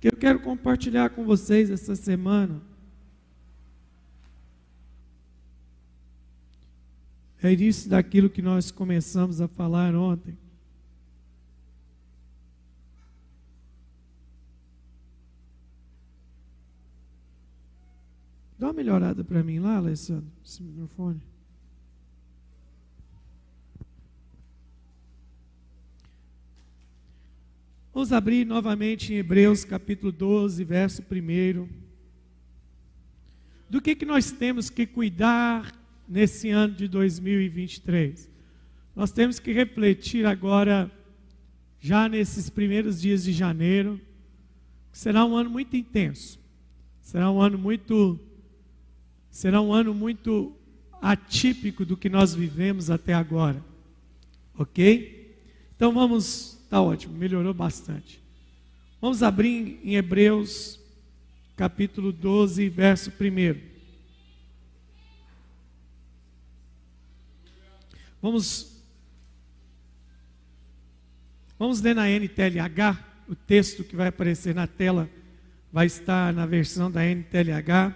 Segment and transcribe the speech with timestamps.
[0.00, 2.60] que eu quero compartilhar com vocês essa semana.
[7.42, 10.36] É início daquilo que nós começamos a falar ontem.
[18.58, 21.20] Dá uma melhorada para mim lá, Alessandro, esse microfone.
[27.96, 31.66] Vamos abrir novamente em Hebreus capítulo 12, verso 1.
[33.70, 35.72] Do que, que nós temos que cuidar
[36.06, 38.30] nesse ano de 2023?
[38.94, 40.92] Nós temos que refletir agora,
[41.80, 43.98] já nesses primeiros dias de janeiro,
[44.92, 46.38] que será um ano muito intenso,
[47.00, 48.20] será um ano muito,
[49.30, 50.54] será um ano muito
[51.00, 53.64] atípico do que nós vivemos até agora,
[54.54, 55.34] ok?
[55.74, 58.20] Então vamos Está ótimo, melhorou bastante.
[59.00, 60.80] Vamos abrir em Hebreus,
[61.56, 63.60] capítulo 12, verso 1.
[68.20, 68.82] Vamos,
[71.56, 75.08] vamos ler na NTLH, o texto que vai aparecer na tela
[75.72, 77.94] vai estar na versão da NTLH,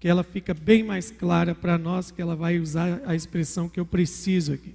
[0.00, 3.78] que ela fica bem mais clara para nós, que ela vai usar a expressão que
[3.78, 4.74] eu preciso aqui.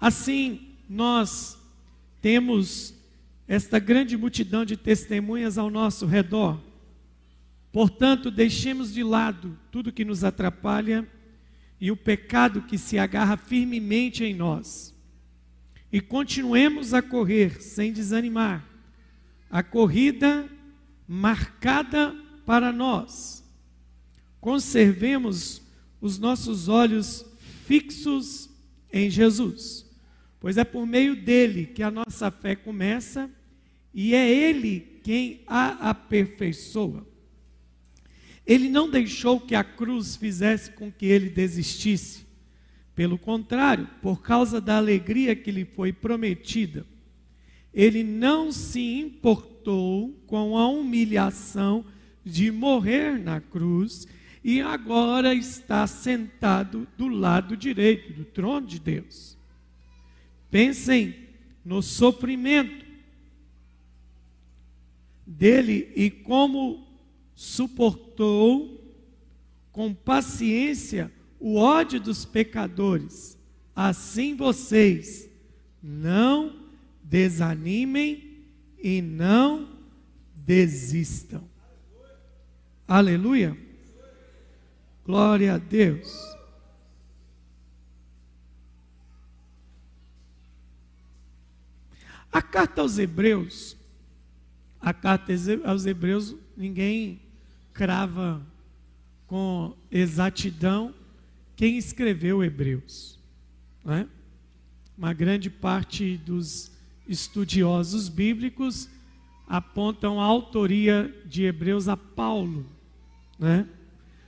[0.00, 1.57] Assim, nós
[2.20, 2.94] temos
[3.46, 6.60] esta grande multidão de testemunhas ao nosso redor.
[7.72, 11.06] Portanto, deixemos de lado tudo que nos atrapalha
[11.80, 14.94] e o pecado que se agarra firmemente em nós.
[15.90, 18.68] E continuemos a correr sem desanimar,
[19.50, 20.48] a corrida
[21.06, 23.42] marcada para nós.
[24.40, 25.62] Conservemos
[26.00, 27.24] os nossos olhos
[27.64, 28.50] fixos
[28.92, 29.87] em Jesus
[30.40, 33.30] pois é por meio dele que a nossa fé começa
[33.92, 37.06] e é ele quem a aperfeiçoa.
[38.46, 42.26] Ele não deixou que a cruz fizesse com que ele desistisse.
[42.94, 46.84] Pelo contrário, por causa da alegria que lhe foi prometida,
[47.72, 51.84] ele não se importou com a humilhação
[52.24, 54.06] de morrer na cruz
[54.42, 59.37] e agora está sentado do lado direito do trono de Deus.
[60.50, 61.14] Pensem
[61.64, 62.86] no sofrimento
[65.26, 66.86] dele e como
[67.34, 68.78] suportou
[69.70, 73.38] com paciência o ódio dos pecadores.
[73.76, 75.28] Assim vocês
[75.82, 76.56] não
[77.02, 78.44] desanimem
[78.82, 79.68] e não
[80.34, 81.44] desistam.
[82.86, 83.56] Aleluia.
[85.04, 86.37] Glória a Deus.
[92.38, 93.76] A carta aos Hebreus,
[94.80, 95.32] a carta
[95.64, 97.20] aos Hebreus, ninguém
[97.72, 98.40] crava
[99.26, 100.94] com exatidão
[101.56, 103.18] quem escreveu Hebreus.
[103.84, 104.06] Né?
[104.96, 106.70] Uma grande parte dos
[107.08, 108.88] estudiosos bíblicos
[109.48, 112.64] apontam a autoria de Hebreus a Paulo,
[113.36, 113.66] né?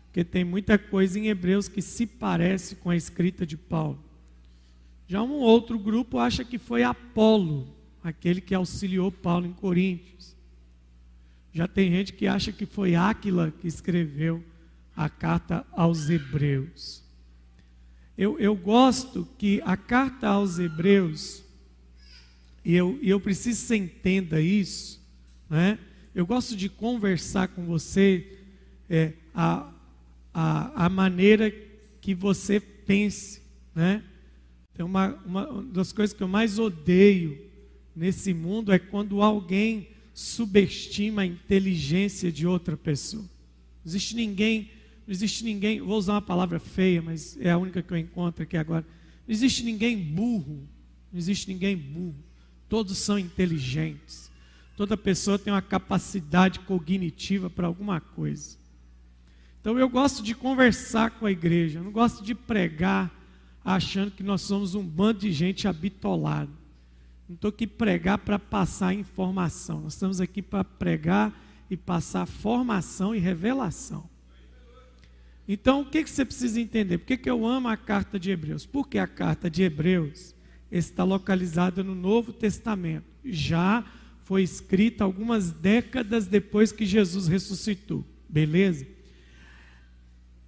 [0.06, 4.02] Porque tem muita coisa em Hebreus que se parece com a escrita de Paulo.
[5.06, 10.34] Já um outro grupo acha que foi Apolo, aquele que auxiliou Paulo em Coríntios.
[11.52, 14.42] Já tem gente que acha que foi Áquila que escreveu
[14.96, 17.02] a carta aos Hebreus.
[18.16, 21.42] Eu, eu gosto que a carta aos Hebreus,
[22.64, 25.00] e eu, eu preciso que você entenda isso,
[25.48, 25.78] né?
[26.14, 28.38] eu gosto de conversar com você
[28.88, 29.72] é, a,
[30.34, 31.52] a, a maneira
[32.00, 33.42] que você pense.
[33.74, 34.02] Né?
[34.74, 37.49] Então, uma, uma das coisas que eu mais odeio
[38.00, 43.22] nesse mundo é quando alguém subestima a inteligência de outra pessoa.
[43.22, 44.70] Não existe ninguém,
[45.06, 48.42] não existe ninguém, vou usar uma palavra feia, mas é a única que eu encontro
[48.42, 48.86] aqui agora.
[49.28, 50.66] Não existe ninguém burro,
[51.12, 52.16] não existe ninguém burro.
[52.70, 54.30] Todos são inteligentes.
[54.78, 58.56] Toda pessoa tem uma capacidade cognitiva para alguma coisa.
[59.60, 63.14] Então eu gosto de conversar com a igreja, eu não gosto de pregar
[63.62, 66.59] achando que nós somos um bando de gente habitolada.
[67.30, 69.82] Não estou aqui pregar para passar informação.
[69.82, 71.32] Nós estamos aqui para pregar
[71.70, 74.10] e passar formação e revelação.
[75.46, 76.98] Então, o que, que você precisa entender?
[76.98, 78.66] Por que, que eu amo a carta de Hebreus?
[78.66, 80.34] Porque a carta de Hebreus
[80.72, 83.06] está localizada no Novo Testamento.
[83.24, 83.84] Já
[84.24, 88.04] foi escrita algumas décadas depois que Jesus ressuscitou.
[88.28, 88.84] Beleza?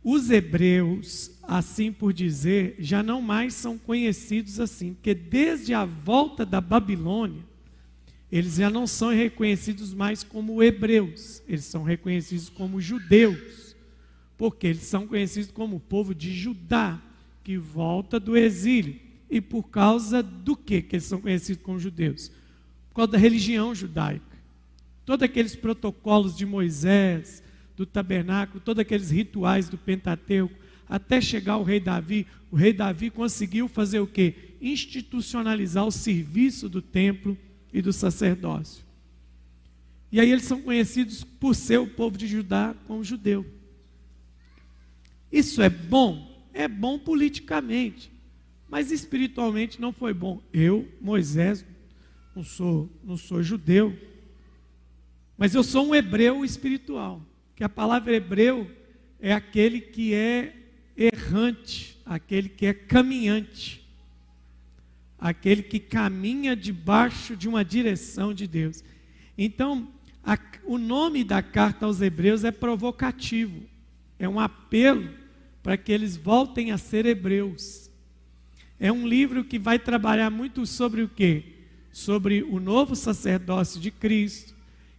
[0.04, 6.44] Os hebreus, assim por dizer, já não mais são conhecidos assim, porque desde a volta
[6.44, 7.43] da Babilônia,
[8.31, 13.76] eles já não são reconhecidos mais como hebreus, eles são reconhecidos como judeus,
[14.37, 17.00] porque eles são conhecidos como o povo de Judá,
[17.44, 18.96] que volta do exílio.
[19.31, 22.31] E por causa do que que eles são conhecidos como judeus?
[22.88, 24.37] Por causa da religião judaica.
[25.05, 27.43] Todos aqueles protocolos de Moisés,
[27.76, 30.54] do tabernáculo, todos aqueles rituais do Pentateuco,
[30.88, 34.34] até chegar o rei Davi, o rei Davi conseguiu fazer o que?
[34.60, 37.36] Institucionalizar o serviço do templo
[37.72, 38.84] e do sacerdócio.
[40.10, 43.46] E aí eles são conhecidos por ser o povo de Judá como judeu.
[45.32, 46.30] Isso é bom?
[46.52, 48.12] É bom politicamente,
[48.69, 50.42] mas espiritualmente não foi bom.
[50.52, 51.64] Eu, Moisés,
[52.36, 53.98] não sou, não sou judeu,
[55.38, 57.22] mas eu sou um hebreu espiritual.
[57.54, 58.70] Que a palavra hebreu
[59.20, 60.54] é aquele que é
[60.96, 63.87] errante, aquele que é caminhante,
[65.19, 68.82] aquele que caminha debaixo de uma direção de Deus.
[69.37, 69.88] Então,
[70.25, 73.62] a, o nome da carta aos Hebreus é provocativo,
[74.19, 75.10] é um apelo
[75.62, 77.90] para que eles voltem a ser hebreus.
[78.78, 81.44] É um livro que vai trabalhar muito sobre o quê?
[81.93, 84.51] Sobre o novo sacerdócio de Cristo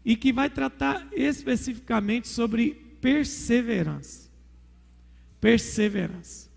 [0.06, 4.24] e que vai tratar especificamente sobre perseverança
[5.44, 6.50] perseverança.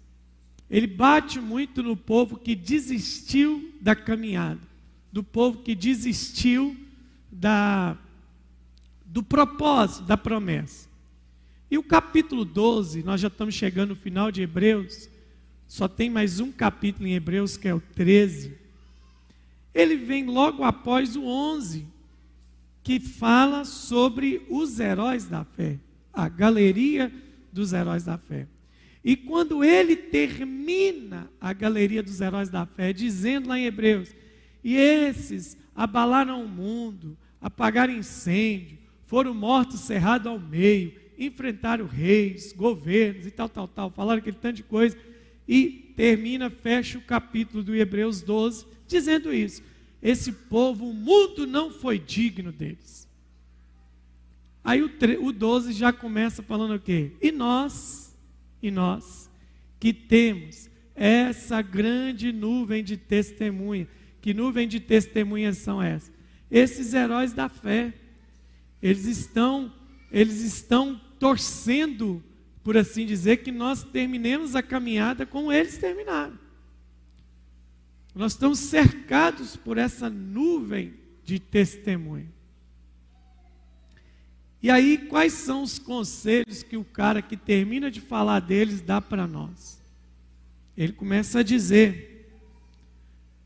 [0.70, 4.60] Ele bate muito no povo que desistiu da caminhada,
[5.10, 6.76] do povo que desistiu
[7.30, 7.98] da,
[9.04, 10.88] do propósito, da promessa.
[11.68, 15.10] E o capítulo 12, nós já estamos chegando no final de Hebreus,
[15.66, 18.56] só tem mais um capítulo em Hebreus, que é o 13.
[19.74, 21.84] Ele vem logo após o 11,
[22.86, 25.76] que fala sobre os heróis da fé,
[26.12, 27.12] a galeria
[27.52, 28.46] dos heróis da fé.
[29.04, 34.14] E quando ele termina a galeria dos heróis da fé, dizendo lá em Hebreus:
[34.62, 43.26] E esses abalaram o mundo, apagaram incêndio, foram mortos cerrados ao meio, enfrentaram reis, governos
[43.26, 44.96] e tal, tal, tal, falaram aquele tanto de coisa.
[45.48, 49.60] E termina, fecha o capítulo do Hebreus 12, dizendo isso.
[50.02, 53.08] Esse povo, o mundo não foi digno deles.
[54.62, 54.90] Aí o,
[55.20, 57.12] o 12 já começa falando o quê?
[57.22, 58.14] E nós
[58.60, 59.30] e nós
[59.78, 63.86] que temos essa grande nuvem de testemunha.
[64.20, 66.12] Que nuvem de testemunhas são essas?
[66.50, 67.94] Esses heróis da fé.
[68.82, 69.72] Eles estão
[70.10, 72.22] eles estão torcendo,
[72.62, 76.38] por assim dizer, que nós terminemos a caminhada como eles terminaram.
[78.16, 82.32] Nós estamos cercados por essa nuvem de testemunha.
[84.62, 89.02] E aí, quais são os conselhos que o cara que termina de falar deles dá
[89.02, 89.78] para nós?
[90.74, 92.32] Ele começa a dizer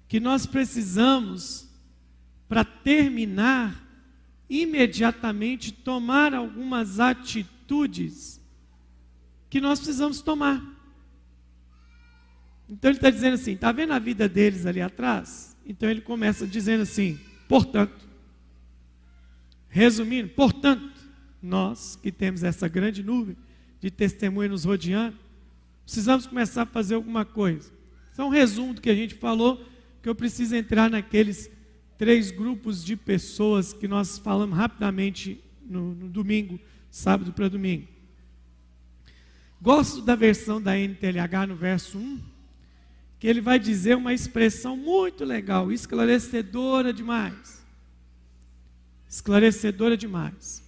[0.07, 1.69] que nós precisamos,
[2.49, 3.85] para terminar,
[4.49, 8.41] imediatamente tomar algumas atitudes
[9.51, 10.80] que nós precisamos tomar.
[12.71, 15.57] Então ele está dizendo assim: está vendo a vida deles ali atrás?
[15.67, 17.19] Então ele começa dizendo assim:
[17.49, 18.09] portanto,
[19.69, 20.89] resumindo, portanto,
[21.43, 23.37] nós que temos essa grande nuvem
[23.81, 25.17] de testemunha nos rodeando,
[25.85, 27.73] precisamos começar a fazer alguma coisa.
[28.13, 29.67] Isso é um resumo do que a gente falou,
[30.03, 31.51] que eu preciso entrar naqueles
[31.99, 36.59] três grupos de pessoas que nós falamos rapidamente no, no domingo,
[36.91, 37.89] sábado para domingo.
[39.61, 42.21] Gosto da versão da NTLH no verso 1,
[43.21, 47.63] que ele vai dizer uma expressão muito legal, esclarecedora demais.
[49.07, 50.65] Esclarecedora demais.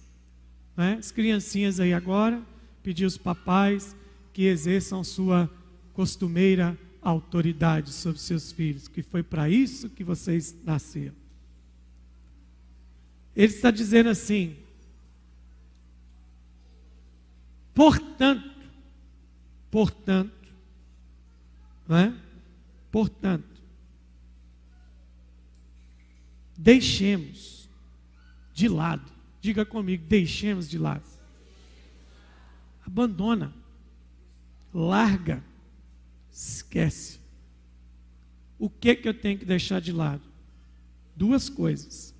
[0.77, 0.97] Né?
[0.99, 2.39] As criancinhas aí agora,
[2.83, 3.95] pedir os papais
[4.31, 5.49] que exerçam sua
[5.93, 11.15] costumeira autoridade sobre seus filhos, que foi para isso que vocês nasceram.
[13.35, 14.55] Ele está dizendo assim:
[17.73, 18.69] portanto,
[19.71, 20.53] portanto,
[21.87, 22.22] não é?
[22.93, 23.61] Portanto,
[26.55, 27.67] deixemos
[28.53, 31.03] de lado Diga comigo, deixemos de lado.
[32.87, 33.53] Abandona.
[34.73, 35.43] Larga.
[36.31, 37.19] Esquece.
[38.57, 40.23] O que que eu tenho que deixar de lado?
[41.13, 42.15] Duas coisas.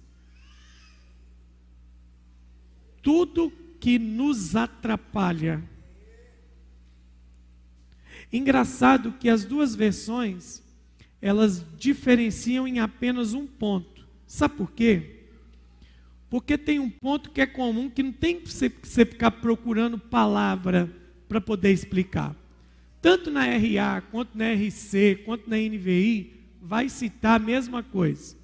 [3.02, 3.50] Tudo
[3.80, 5.64] que nos atrapalha.
[8.34, 10.62] Engraçado que as duas versões
[11.24, 14.06] elas diferenciam em apenas um ponto.
[14.28, 15.22] Sabe por quê?
[16.30, 20.92] Porque tem um ponto que é comum que não tem que você, ficar procurando palavra
[21.30, 22.36] para poder explicar.
[23.02, 28.36] Tanto na RA, quanto na RC, quanto na NVI, vai citar a mesma coisa.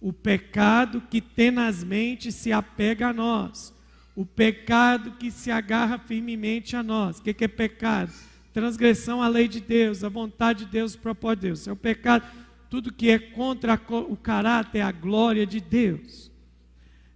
[0.00, 3.74] O pecado que tenazmente se apega a nós.
[4.14, 7.18] O pecado que se agarra firmemente a nós.
[7.18, 8.12] O que, é pecado?
[8.58, 11.68] Transgressão à lei de Deus, a vontade de Deus, o propósito de Deus.
[11.68, 12.26] É o pecado,
[12.68, 16.28] tudo que é contra o caráter, a glória de Deus.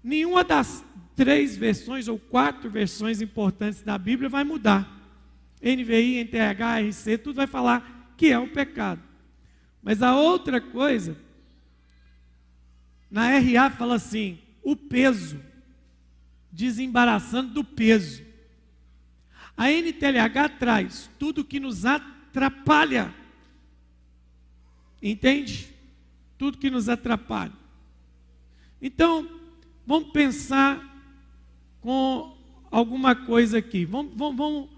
[0.04, 0.84] Nenhuma das
[1.16, 4.88] três versões ou quatro versões importantes da Bíblia vai mudar.
[5.60, 9.02] NVI, NTH, RC, tudo vai falar que é o pecado.
[9.82, 11.16] Mas a outra coisa,
[13.10, 15.40] na RA fala assim: o peso,
[16.52, 18.22] desembaraçando do peso.
[19.56, 23.14] A NTLH traz tudo que nos atrapalha.
[25.02, 25.68] Entende?
[26.38, 27.52] Tudo que nos atrapalha.
[28.80, 29.28] Então,
[29.86, 30.80] vamos pensar
[31.80, 32.36] com
[32.70, 33.84] alguma coisa aqui.
[33.84, 34.68] Vamos, vamos, vamos,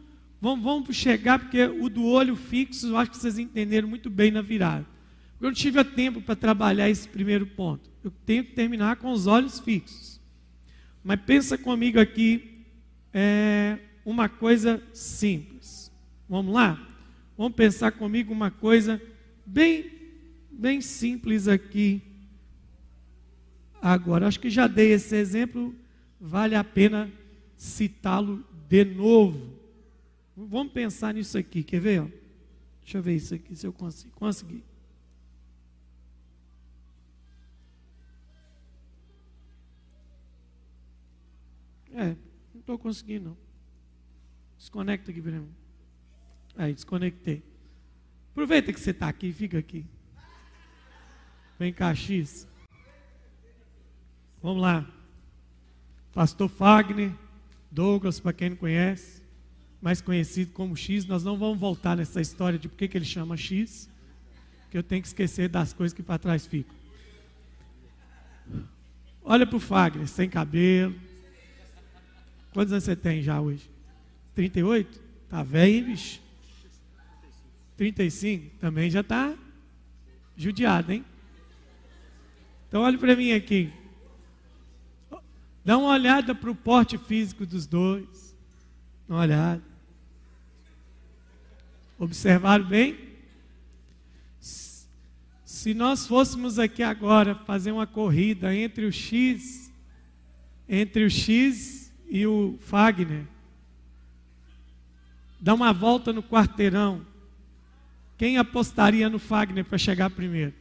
[0.41, 4.31] vamos, vamos chegar, porque o do olho fixo, eu acho que vocês entenderam muito bem
[4.31, 4.87] na virada.
[5.41, 7.91] Eu não tive tempo para trabalhar esse primeiro ponto.
[8.03, 10.21] Eu tenho que terminar com os olhos fixos.
[11.03, 12.65] Mas pensa comigo aqui
[13.13, 15.91] é, uma coisa simples.
[16.29, 16.81] Vamos lá?
[17.37, 19.01] Vamos pensar comigo uma coisa
[19.45, 19.91] bem,
[20.51, 22.03] bem simples aqui.
[23.81, 25.75] Agora, acho que já dei esse exemplo
[26.21, 27.13] vale a pena
[27.57, 29.59] citá-lo de novo.
[30.37, 32.03] Vamos pensar nisso aqui, quer ver?
[32.83, 34.13] Deixa eu ver isso aqui, se eu consigo.
[34.15, 34.63] Consegui.
[41.93, 42.17] É,
[42.53, 43.44] não estou conseguindo não.
[44.65, 45.47] Desconecta aqui, Bruno.
[46.57, 47.43] Aí, desconectei.
[48.33, 49.85] Aproveita que você está aqui, fica aqui.
[51.59, 52.49] Vem cá, X.
[54.43, 54.91] Vamos lá.
[56.15, 57.13] Pastor Fagner,
[57.71, 59.23] Douglas, para quem não conhece,
[59.83, 63.37] mais conhecido como X, nós não vamos voltar nessa história de por que ele chama
[63.37, 63.91] X,
[64.71, 66.75] que eu tenho que esquecer das coisas que para trás ficam.
[69.23, 70.95] Olha para o Fagner, sem cabelo.
[72.55, 73.74] Quantos anos você tem já hoje?
[74.35, 75.01] 38?
[75.29, 76.21] Tá velho, hein, bicho?
[77.77, 78.59] 35?
[78.59, 79.35] Também já está
[80.37, 81.05] judiado, hein?
[82.69, 83.73] Então olhe para mim aqui.
[85.65, 88.35] Dá uma olhada para o porte físico dos dois.
[89.09, 89.63] Dá uma olhada.
[91.99, 92.99] Observaram bem?
[95.45, 99.73] Se nós fôssemos aqui agora fazer uma corrida entre o X,
[100.69, 103.25] entre o X e o Fagner,
[105.41, 107.05] dar uma volta no quarteirão,
[108.17, 110.55] quem apostaria no Fagner para chegar primeiro?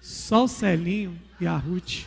[0.00, 2.06] Só o Celinho e a Ruth.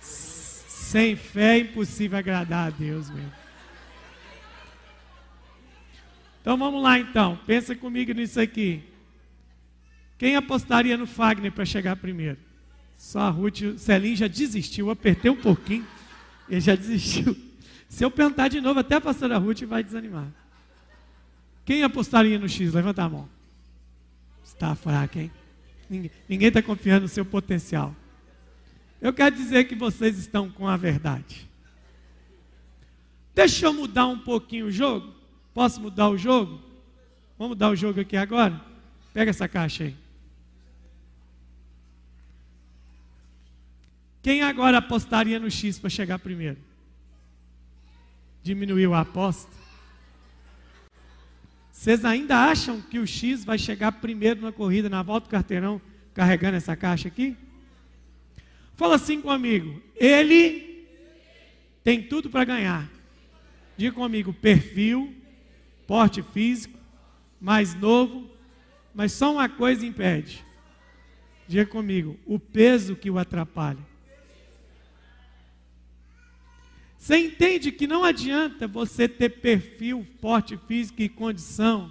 [0.00, 3.32] Sem fé é impossível agradar a Deus mesmo.
[6.40, 8.82] Então vamos lá então, pensa comigo nisso aqui.
[10.18, 12.38] Quem apostaria no Fagner para chegar primeiro?
[12.96, 15.86] Só a Ruth, o Celim já desistiu, apertei um pouquinho,
[16.50, 17.36] ele já desistiu.
[17.88, 20.28] Se eu perguntar de novo, até a pastora Ruth vai desanimar.
[21.64, 22.74] Quem apostaria no X?
[22.74, 23.28] Levanta a mão.
[24.44, 25.30] Está fraco, hein?
[26.28, 27.94] Ninguém está confiando no seu potencial.
[29.00, 31.48] Eu quero dizer que vocês estão com a verdade.
[33.34, 35.14] Deixa eu mudar um pouquinho o jogo.
[35.54, 36.60] Posso mudar o jogo?
[37.38, 38.60] Vamos mudar o jogo aqui agora?
[39.14, 39.96] Pega essa caixa aí.
[44.22, 46.58] Quem agora apostaria no X para chegar primeiro?
[48.42, 49.50] Diminuiu a aposta?
[51.72, 55.80] Vocês ainda acham que o X vai chegar primeiro na corrida, na volta do carteirão,
[56.12, 57.34] carregando essa caixa aqui?
[58.74, 59.82] Fala assim comigo.
[59.96, 60.86] Ele
[61.82, 62.90] tem tudo para ganhar.
[63.76, 65.14] Diga comigo: perfil,
[65.86, 66.78] porte físico,
[67.40, 68.30] mais novo,
[68.94, 70.44] mas só uma coisa impede.
[71.48, 73.89] Diga comigo: o peso que o atrapalha.
[77.10, 81.90] Você entende que não adianta você ter perfil, porte físico e condição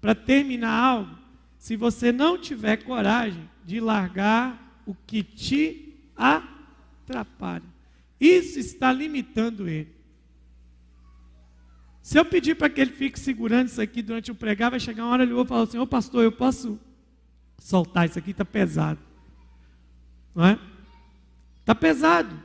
[0.00, 1.16] para terminar algo
[1.56, 7.62] se você não tiver coragem de largar o que te atrapalha.
[8.20, 9.94] Isso está limitando ele.
[12.02, 15.04] Se eu pedir para que ele fique segurando isso aqui durante o pregar, vai chegar
[15.04, 16.76] uma hora ele vai falar assim: Ô pastor, eu posso
[17.56, 18.98] soltar isso aqui, está pesado.
[20.34, 20.58] Não é?
[21.60, 22.36] Está pesado,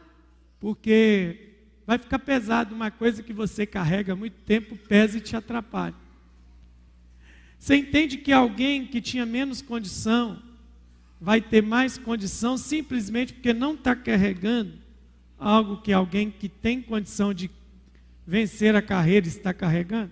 [0.59, 1.54] porque
[1.85, 5.95] vai ficar pesado uma coisa que você carrega há muito tempo, pesa e te atrapalha.
[7.59, 10.41] Você entende que alguém que tinha menos condição,
[11.19, 14.73] vai ter mais condição simplesmente porque não está carregando
[15.39, 17.49] algo que alguém que tem condição de
[18.25, 20.11] vencer a carreira está carregando?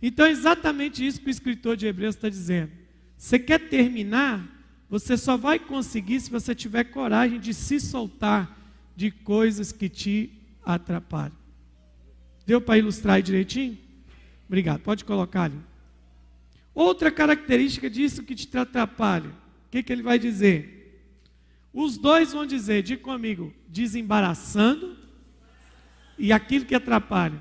[0.00, 2.72] Então é exatamente isso que o escritor de Hebreus está dizendo.
[3.16, 4.44] Você quer terminar?
[4.90, 8.58] Você só vai conseguir se você tiver coragem de se soltar
[8.96, 11.36] de coisas que te atrapalham.
[12.46, 13.78] Deu para ilustrar direitinho?
[14.46, 14.80] Obrigado.
[14.80, 15.58] Pode colocar ali.
[16.74, 19.30] Outra característica disso que te atrapalha.
[19.30, 20.82] O que, que ele vai dizer?
[21.72, 24.96] Os dois vão dizer, diga comigo, desembaraçando
[26.18, 27.40] e aquilo que atrapalha.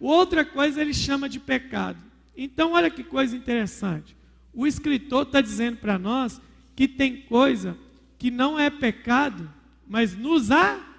[0.00, 1.98] Outra coisa ele chama de pecado.
[2.36, 4.16] Então, olha que coisa interessante.
[4.52, 6.40] O escritor está dizendo para nós
[6.74, 7.76] que tem coisa
[8.18, 9.50] que não é pecado,
[9.86, 10.93] mas nos há.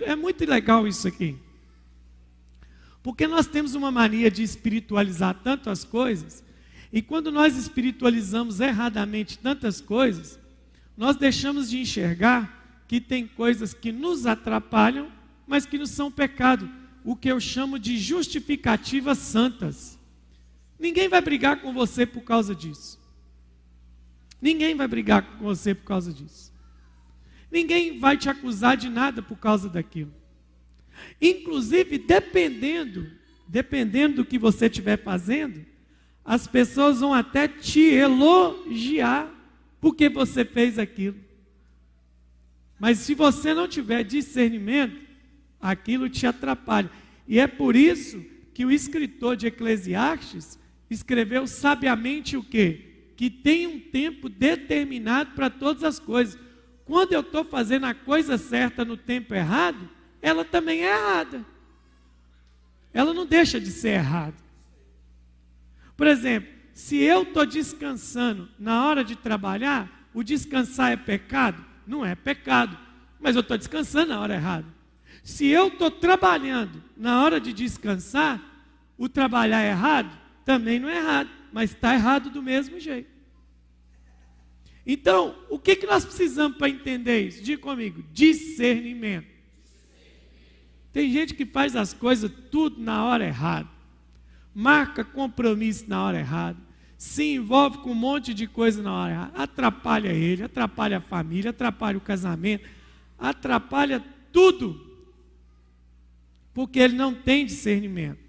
[0.00, 1.36] É muito legal isso aqui.
[3.02, 6.42] Porque nós temos uma mania de espiritualizar tanto as coisas,
[6.92, 10.38] e quando nós espiritualizamos erradamente tantas coisas,
[10.96, 15.10] nós deixamos de enxergar que tem coisas que nos atrapalham,
[15.46, 16.68] mas que não são pecado,
[17.04, 19.98] o que eu chamo de justificativas santas.
[20.78, 22.98] Ninguém vai brigar com você por causa disso.
[24.40, 26.52] Ninguém vai brigar com você por causa disso.
[27.56, 30.12] Ninguém vai te acusar de nada por causa daquilo.
[31.18, 33.10] Inclusive, dependendo,
[33.48, 35.64] dependendo do que você estiver fazendo,
[36.22, 39.32] as pessoas vão até te elogiar
[39.80, 41.16] porque você fez aquilo.
[42.78, 45.00] Mas se você não tiver discernimento,
[45.58, 46.90] aquilo te atrapalha.
[47.26, 48.22] E é por isso
[48.52, 50.58] que o escritor de Eclesiastes
[50.90, 53.12] escreveu sabiamente o quê?
[53.16, 56.44] Que tem um tempo determinado para todas as coisas.
[56.86, 59.90] Quando eu estou fazendo a coisa certa no tempo errado,
[60.22, 61.44] ela também é errada.
[62.94, 64.36] Ela não deixa de ser errada.
[65.96, 71.62] Por exemplo, se eu estou descansando na hora de trabalhar, o descansar é pecado?
[71.86, 72.78] Não é pecado,
[73.18, 74.66] mas eu estou descansando na hora errada.
[75.24, 78.40] Se eu estou trabalhando na hora de descansar,
[78.96, 80.16] o trabalhar é errado?
[80.44, 83.15] Também não é errado, mas está errado do mesmo jeito.
[84.86, 87.42] Então, o que, que nós precisamos para entender isso?
[87.42, 89.26] Diga comigo: discernimento.
[90.92, 93.68] Tem gente que faz as coisas tudo na hora errada,
[94.54, 96.58] marca compromisso na hora errada,
[96.96, 101.50] se envolve com um monte de coisa na hora errada, atrapalha ele, atrapalha a família,
[101.50, 102.66] atrapalha o casamento,
[103.18, 104.80] atrapalha tudo,
[106.54, 108.25] porque ele não tem discernimento.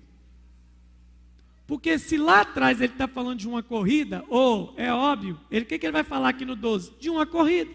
[1.67, 5.67] Porque se lá atrás ele está falando de uma corrida, ou é óbvio, ele o
[5.67, 6.93] que, que ele vai falar aqui no 12?
[6.97, 7.69] De uma corrida.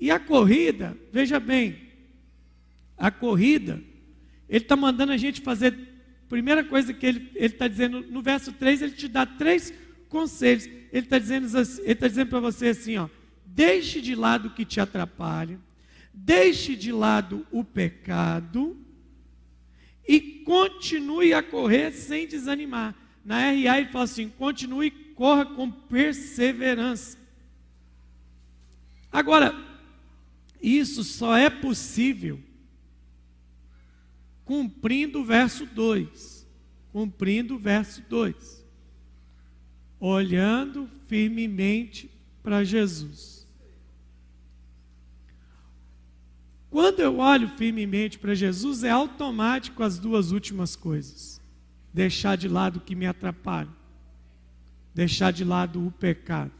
[0.00, 1.78] E a corrida, veja bem,
[2.96, 3.82] a corrida,
[4.48, 5.78] ele está mandando a gente fazer,
[6.26, 9.74] primeira coisa que ele está dizendo, no verso 3, ele te dá três
[10.08, 10.64] conselhos.
[10.64, 11.46] Ele está dizendo,
[11.84, 13.10] ele tá dizendo para você assim, ó,
[13.44, 15.60] deixe de lado o que te atrapalha,
[16.14, 18.76] deixe de lado o pecado,
[20.10, 22.96] e continue a correr sem desanimar.
[23.24, 27.16] Na RA ele fala assim: continue e corra com perseverança.
[29.12, 29.54] Agora,
[30.60, 32.40] isso só é possível
[34.44, 36.44] cumprindo o verso 2.
[36.90, 38.66] Cumprindo o verso 2.
[40.00, 42.10] Olhando firmemente
[42.42, 43.39] para Jesus.
[46.70, 51.40] Quando eu olho firmemente para Jesus, é automático as duas últimas coisas:
[51.92, 53.68] deixar de lado o que me atrapalha,
[54.94, 56.52] deixar de lado o pecado.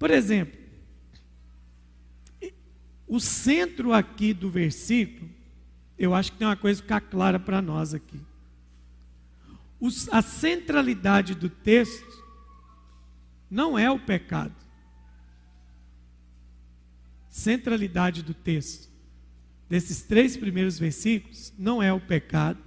[0.00, 0.58] Por exemplo,
[3.06, 5.30] o centro aqui do versículo,
[5.96, 8.20] eu acho que tem uma coisa que ficar clara para nós aqui.
[10.10, 12.24] a centralidade do texto
[13.48, 14.67] não é o pecado
[17.38, 18.88] centralidade do texto,
[19.68, 22.58] desses três primeiros versículos, não é o pecado.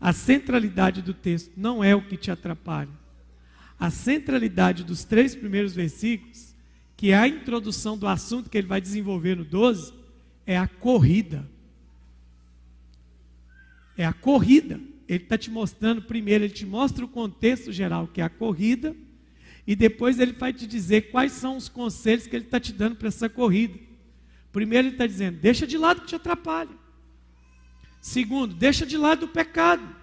[0.00, 2.90] A centralidade do texto não é o que te atrapalha.
[3.78, 6.54] A centralidade dos três primeiros versículos,
[6.96, 9.92] que é a introdução do assunto que ele vai desenvolver no 12,
[10.46, 11.48] é a corrida.
[13.96, 14.80] É a corrida.
[15.08, 18.94] Ele está te mostrando primeiro, ele te mostra o contexto geral, que é a corrida
[19.66, 22.96] e depois ele vai te dizer quais são os conselhos que ele está te dando
[22.96, 23.78] para essa corrida.
[24.50, 26.82] Primeiro, ele está dizendo: deixa de lado o que te atrapalha.
[28.00, 29.96] Segundo, deixa de lado o pecado.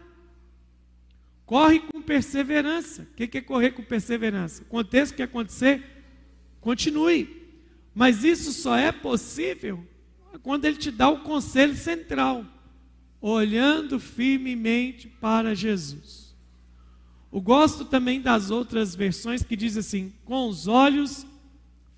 [1.46, 3.08] Corre com perseverança.
[3.12, 4.62] O que é correr com perseverança?
[4.62, 5.84] Aconteça o que acontecer,
[6.62, 7.38] continue.
[7.94, 9.86] Mas isso só é possível
[10.44, 12.46] quando ele te dá o conselho central,
[13.20, 16.29] olhando firmemente para Jesus.
[17.32, 21.26] Eu gosto também das outras versões que diz assim: com os olhos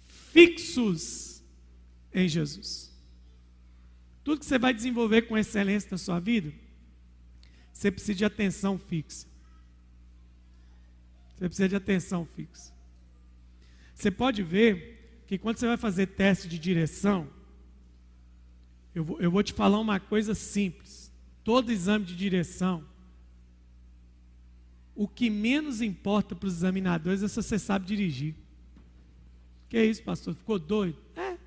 [0.06, 1.44] fixos
[2.14, 2.92] em Jesus.
[4.24, 6.54] Tudo que você vai desenvolver com excelência na sua vida,
[7.72, 9.28] você precisa de atenção fixa.
[11.36, 12.72] Você precisa de atenção fixa.
[13.96, 17.28] Você pode ver que quando você vai fazer teste de direção,
[18.94, 21.12] eu vou, eu vou te falar uma coisa simples.
[21.44, 22.86] Todo exame de direção,
[24.96, 28.36] o que menos importa para os examinadores é se você sabe dirigir.
[29.70, 30.36] Que é isso, pastor?
[30.36, 30.98] Ficou doido?
[31.16, 31.38] É.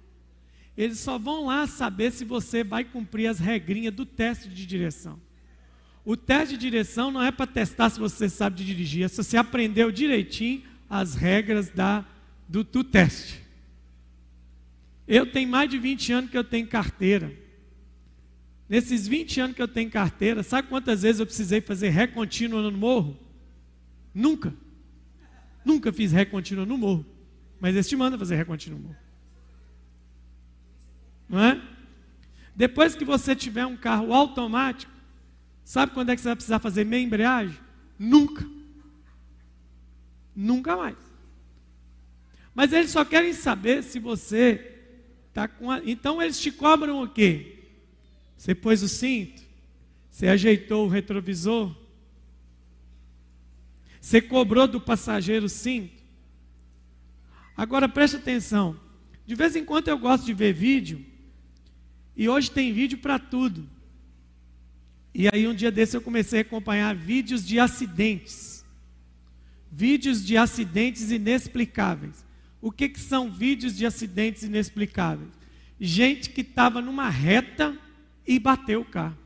[0.76, 5.20] Eles só vão lá saber se você vai cumprir as regrinhas do teste de direção.
[6.04, 9.36] O teste de direção não é para testar se você sabe dirigir, é se você
[9.36, 12.04] aprendeu direitinho as regras da,
[12.48, 13.40] do, do teste.
[15.06, 17.32] Eu tenho mais de 20 anos que eu tenho carteira.
[18.68, 22.62] Nesses 20 anos que eu tenho carteira, sabe quantas vezes eu precisei fazer ré contínua
[22.62, 23.18] no morro?
[24.14, 24.54] Nunca.
[25.64, 27.04] Nunca fiz ré contínua no morro.
[27.60, 28.98] Mas eles te mandam fazer ré contínua no morro.
[31.28, 31.62] Não é?
[32.54, 34.94] Depois que você tiver um carro automático,
[35.64, 37.58] Sabe quando é que você vai precisar fazer meia embreagem?
[37.98, 38.46] Nunca.
[40.36, 40.96] Nunca mais.
[42.54, 44.78] Mas eles só querem saber se você
[45.28, 45.80] está com a...
[45.84, 47.64] Então eles te cobram o quê?
[48.36, 49.42] Você pôs o cinto?
[50.10, 51.74] Você ajeitou o retrovisor?
[54.04, 56.02] Você cobrou do passageiro cinto?
[57.56, 58.78] Agora preste atenção.
[59.24, 61.02] De vez em quando eu gosto de ver vídeo.
[62.14, 63.66] E hoje tem vídeo para tudo.
[65.14, 68.62] E aí um dia desse eu comecei a acompanhar vídeos de acidentes.
[69.72, 72.26] Vídeos de acidentes inexplicáveis.
[72.60, 75.30] O que, que são vídeos de acidentes inexplicáveis?
[75.80, 77.74] Gente que estava numa reta
[78.26, 79.16] e bateu o carro.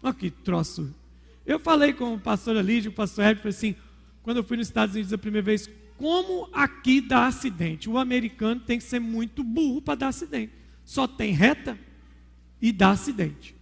[0.00, 1.01] Olha que troço.
[1.44, 3.74] Eu falei com o pastor Lídio, o pastor Herbert, assim,
[4.22, 7.88] quando eu fui nos Estados Unidos a primeira vez, como aqui dá acidente?
[7.88, 10.52] O americano tem que ser muito burro para dar acidente.
[10.84, 11.78] Só tem reta
[12.60, 13.54] e dá acidente.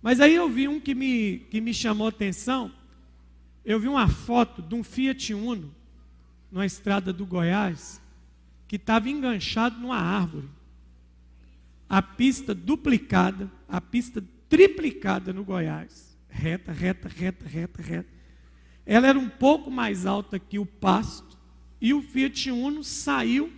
[0.00, 2.72] Mas aí eu vi um que me, que me chamou atenção.
[3.64, 5.72] Eu vi uma foto de um Fiat Uno,
[6.50, 8.02] na estrada do Goiás,
[8.66, 10.48] que estava enganchado numa árvore.
[11.88, 16.14] A pista duplicada, a pista triplicada no Goiás.
[16.28, 18.08] Reta, reta, reta, reta, reta.
[18.84, 21.38] Ela era um pouco mais alta que o pasto,
[21.80, 23.50] e o Fiat Uno saiu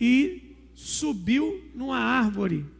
[0.00, 2.78] e subiu numa árvore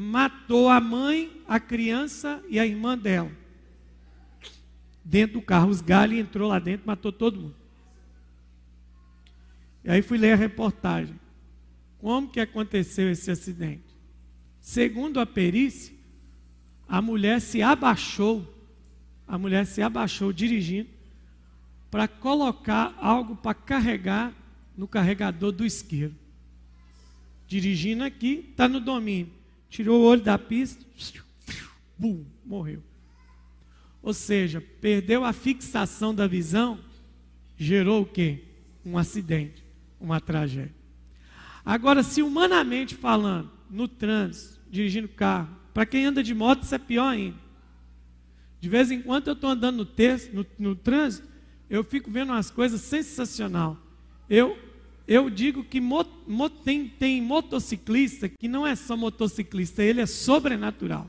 [0.00, 3.32] matou a mãe, a criança e a irmã dela.
[5.04, 7.56] Dentro do carro, os galhos entrou lá dentro, matou todo mundo.
[9.82, 11.18] E aí fui ler a reportagem.
[11.98, 13.82] Como que aconteceu esse acidente?
[14.60, 15.92] Segundo a perícia,
[16.88, 18.46] a mulher se abaixou,
[19.26, 20.88] a mulher se abaixou dirigindo
[21.90, 24.32] para colocar algo para carregar
[24.76, 26.14] no carregador do isqueiro.
[27.46, 30.84] Dirigindo aqui, está no domínio tirou o olho da pista,
[31.96, 32.82] bum, morreu.
[34.02, 36.78] Ou seja, perdeu a fixação da visão,
[37.56, 38.44] gerou o quê?
[38.84, 39.62] Um acidente,
[40.00, 40.74] uma tragédia.
[41.64, 46.78] Agora, se humanamente falando, no trânsito, dirigindo carro, para quem anda de moto, isso é
[46.78, 47.36] pior ainda.
[48.60, 51.24] De vez em quando eu estou andando no, texto, no, no trânsito,
[51.70, 53.76] eu fico vendo umas coisas sensacional.
[54.28, 54.58] Eu
[55.06, 60.06] eu digo que mo, mo, tem, tem motociclista que não é só motociclista, ele é
[60.06, 61.08] sobrenatural.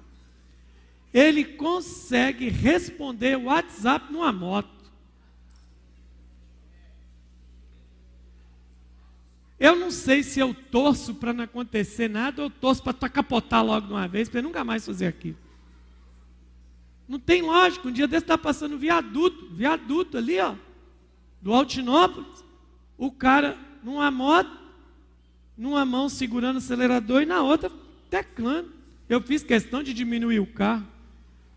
[1.11, 4.69] Ele consegue responder o WhatsApp numa moto.
[9.59, 13.87] Eu não sei se eu torço para não acontecer nada ou torço para capotar logo
[13.87, 15.37] de uma vez, para nunca mais fazer aquilo.
[17.07, 17.89] Não tem lógico.
[17.89, 20.53] Um dia desse está passando viaduto, viaduto ali, ó,
[21.41, 22.45] do Altinópolis.
[22.97, 24.57] O cara numa moto,
[25.57, 27.71] numa mão segurando o acelerador e na outra
[28.09, 28.71] teclando.
[29.09, 30.87] Eu fiz questão de diminuir o carro.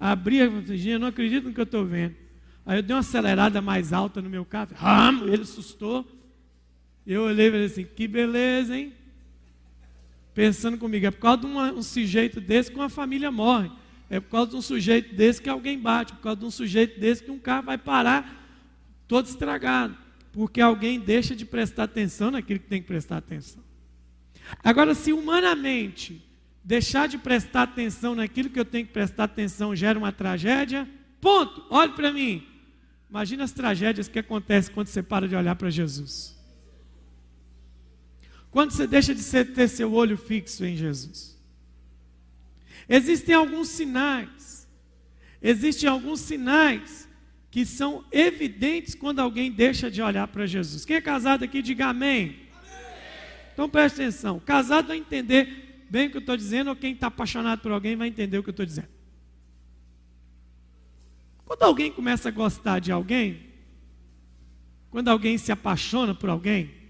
[0.00, 2.16] Abri a eu não acredito no que eu estou vendo.
[2.66, 4.70] Aí eu dei uma acelerada mais alta no meu carro.
[4.74, 6.04] Ramo, ele assustou.
[7.06, 8.92] Eu olhei e falei assim, que beleza, hein?
[10.34, 13.70] Pensando comigo, é por causa de um, sujeito desse que uma família morre.
[14.08, 16.12] É por causa de um sujeito desse que alguém bate.
[16.12, 18.40] É por causa de um sujeito desse que um carro vai parar
[19.06, 19.96] todo estragado
[20.32, 23.62] porque alguém deixa de prestar atenção naquilo que tem que prestar atenção.
[24.64, 26.26] Agora, se humanamente
[26.64, 30.88] deixar de prestar atenção naquilo que eu tenho que prestar atenção gera uma tragédia,
[31.20, 32.46] ponto, olhe para mim.
[33.10, 36.34] Imagina as tragédias que acontecem quando você para de olhar para Jesus.
[38.52, 41.40] Quando você deixa de ter seu olho fixo em Jesus.
[42.86, 44.68] Existem alguns sinais.
[45.40, 47.08] Existem alguns sinais
[47.50, 50.84] que são evidentes quando alguém deixa de olhar para Jesus.
[50.84, 52.22] Quem é casado aqui, diga amém.
[52.24, 52.40] amém.
[53.54, 54.38] Então preste atenção.
[54.38, 57.96] Casado vai entender bem o que eu estou dizendo, ou quem está apaixonado por alguém
[57.96, 58.88] vai entender o que eu estou dizendo.
[61.46, 63.46] Quando alguém começa a gostar de alguém,
[64.90, 66.81] quando alguém se apaixona por alguém,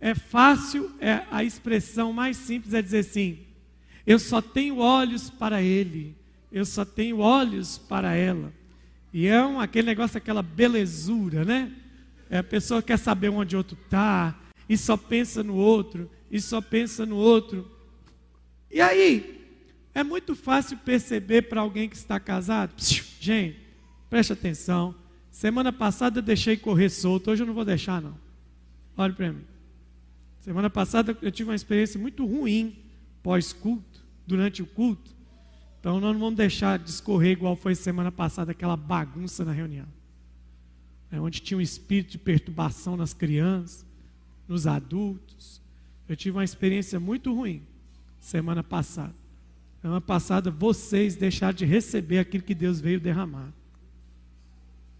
[0.00, 3.40] é fácil, é a expressão mais simples é dizer assim:
[4.06, 6.16] eu só tenho olhos para ele,
[6.50, 8.52] eu só tenho olhos para ela.
[9.12, 11.70] E é um, aquele negócio, aquela belezura, né?
[12.30, 16.40] É, a pessoa quer saber onde o outro está, e só pensa no outro, e
[16.40, 17.70] só pensa no outro.
[18.70, 19.44] E aí,
[19.92, 22.72] é muito fácil perceber para alguém que está casado.
[23.20, 23.58] Gente,
[24.08, 24.94] preste atenção.
[25.30, 28.16] Semana passada eu deixei correr solto, hoje eu não vou deixar, não.
[28.96, 29.49] Olhe para mim.
[30.40, 32.76] Semana passada eu tive uma experiência muito ruim
[33.22, 35.14] pós-culto, durante o culto.
[35.78, 39.86] Então nós não vamos deixar discorrer igual foi semana passada, aquela bagunça na reunião.
[41.10, 43.84] É onde tinha um espírito de perturbação nas crianças,
[44.46, 45.60] nos adultos.
[46.08, 47.62] Eu tive uma experiência muito ruim
[48.18, 49.14] semana passada.
[49.80, 53.52] Semana passada vocês deixaram de receber aquilo que Deus veio derramar.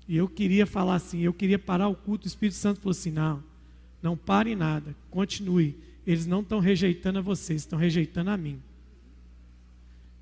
[0.09, 3.12] E eu queria falar assim, eu queria parar o culto, o Espírito Santo falou assim:
[3.12, 3.44] não,
[4.02, 5.76] não pare nada, continue.
[6.06, 8.60] Eles não estão rejeitando a vocês, estão rejeitando a mim.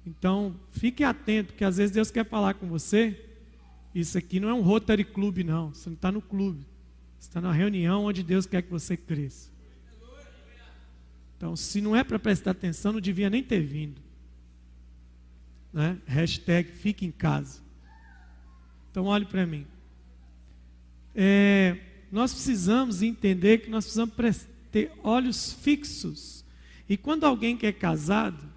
[0.06, 3.24] Então, fique atento, porque às vezes Deus quer falar com você.
[3.94, 5.74] Isso aqui não é um Rotary Club, não.
[5.74, 6.64] Você não está no clube.
[7.18, 9.50] Você está na reunião onde Deus quer que você cresça.
[11.36, 14.00] Então, se não é para prestar atenção, não devia nem ter vindo.
[15.72, 15.98] Né?
[16.06, 17.60] Hashtag fique em casa.
[18.90, 19.66] Então, olhe para mim.
[21.14, 21.76] É,
[22.10, 26.44] nós precisamos entender que nós precisamos ter olhos fixos.
[26.88, 28.48] E quando alguém que é casado,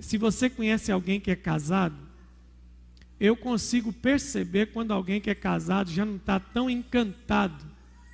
[0.00, 1.96] se você conhece alguém que é casado,
[3.18, 7.64] eu consigo perceber quando alguém que é casado já não está tão encantado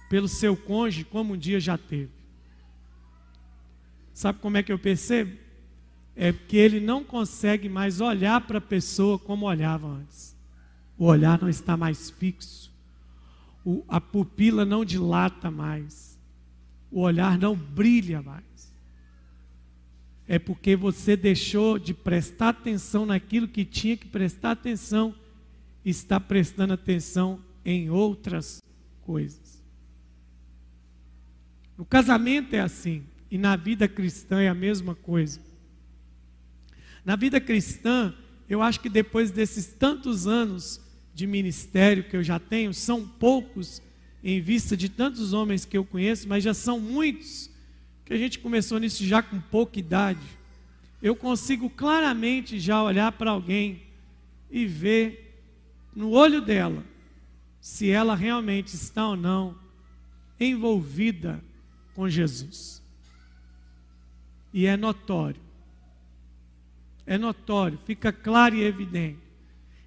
[0.08, 2.10] pelo seu cônjuge como um dia já teve.
[4.12, 5.36] Sabe como é que eu percebo?
[6.14, 10.36] É que ele não consegue mais olhar para a pessoa como olhava antes.
[10.98, 12.71] O olhar não está mais fixo.
[13.64, 16.18] O, a pupila não dilata mais.
[16.90, 18.52] O olhar não brilha mais
[20.26, 25.14] é porque você deixou de prestar atenção naquilo que tinha que prestar atenção,
[25.84, 28.62] e está prestando atenção em outras
[29.02, 29.62] coisas.
[31.76, 35.40] No casamento é assim, e na vida cristã é a mesma coisa.
[37.04, 38.14] Na vida cristã,
[38.48, 40.80] eu acho que depois desses tantos anos
[41.14, 43.82] de ministério que eu já tenho, são poucos
[44.22, 47.50] em vista de tantos homens que eu conheço, mas já são muitos
[48.04, 50.20] que a gente começou nisso já com pouca idade,
[51.00, 53.82] eu consigo claramente já olhar para alguém
[54.50, 55.42] e ver
[55.94, 56.84] no olho dela
[57.60, 59.56] se ela realmente está ou não
[60.38, 61.42] envolvida
[61.94, 62.82] com Jesus.
[64.52, 65.40] E é notório.
[67.06, 69.21] É notório, fica claro e evidente.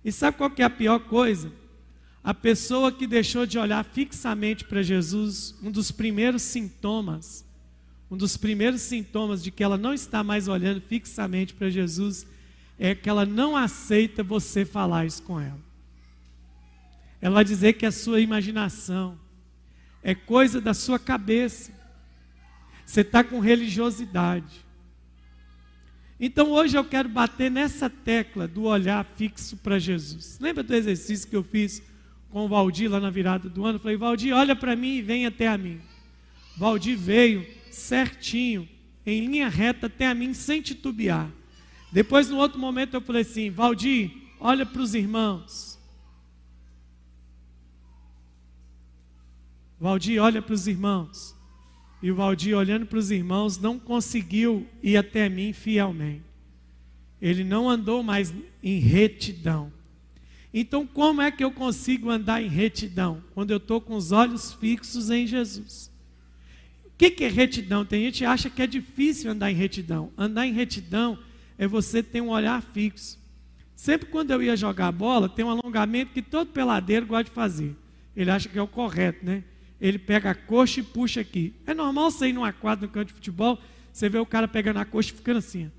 [0.06, 1.52] E sabe qual que é a pior coisa?
[2.24, 7.46] A pessoa que deixou de olhar fixamente para Jesus, um dos primeiros sintomas
[8.10, 12.26] um dos primeiros sintomas de que ela não está mais olhando fixamente para Jesus
[12.78, 15.60] é que ela não aceita você falar isso com ela.
[17.22, 19.18] Ela vai dizer que é a sua imaginação,
[20.04, 21.72] é coisa da sua cabeça.
[22.86, 24.65] Você está com religiosidade.
[26.20, 30.38] Então hoje eu quero bater nessa tecla do olhar fixo para Jesus.
[30.40, 31.82] Lembra do exercício que eu fiz
[32.30, 33.76] com o Valdir lá na virada do ano?
[33.76, 35.80] Eu falei, Valdir, olha para mim e vem até a mim.
[36.58, 38.68] Valdir veio certinho,
[39.06, 41.30] em linha reta até a mim, sem titubear.
[41.92, 45.78] Depois, no outro momento, eu falei assim: Valdir, olha para os irmãos.
[49.80, 51.35] Valdir, olha para os irmãos.
[52.02, 56.24] E o Valdir, olhando para os irmãos, não conseguiu ir até mim fielmente.
[57.22, 59.72] Ele não andou mais em retidão.
[60.54, 63.24] Então, como é que eu consigo andar em retidão?
[63.34, 65.92] Quando eu estou com os olhos fixos em Jesus.
[66.86, 67.84] O que, que é retidão?
[67.84, 70.12] Tem gente que acha que é difícil andar em retidão.
[70.18, 71.20] Andar em retidão
[71.58, 73.20] é você ter um olhar fixo.
[73.76, 77.76] Sempre quando eu ia jogar bola, tem um alongamento que todo peladeiro gosta de fazer.
[78.16, 79.44] Ele acha que é o correto, né?
[79.86, 81.54] Ele pega a coxa e puxa aqui.
[81.68, 83.60] É normal você ir numa quadra no campo de futebol,
[83.94, 85.70] você vê o cara pegando a coxa e ficando assim.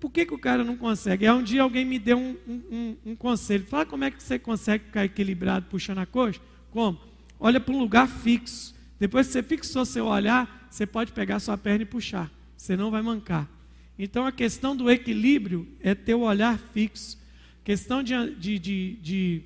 [0.00, 1.26] Por que, que o cara não consegue?
[1.26, 3.66] É um dia alguém me deu um, um, um conselho.
[3.66, 6.40] Fala como é que você consegue ficar equilibrado puxando a coxa?
[6.70, 6.98] Como?
[7.38, 8.74] Olha para um lugar fixo.
[8.98, 12.30] Depois que você fixou seu olhar, você pode pegar sua perna e puxar.
[12.56, 13.50] Você não vai mancar.
[13.98, 17.18] Então a questão do equilíbrio é ter o olhar fixo.
[17.60, 19.42] A questão de, de, de, de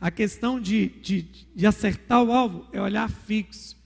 [0.00, 1.22] a questão de, de,
[1.54, 3.76] de acertar o alvo é olhar fixo.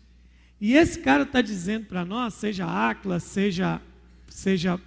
[0.61, 3.81] E esse cara está dizendo para nós, seja Acla, seja,
[4.29, 4.81] seja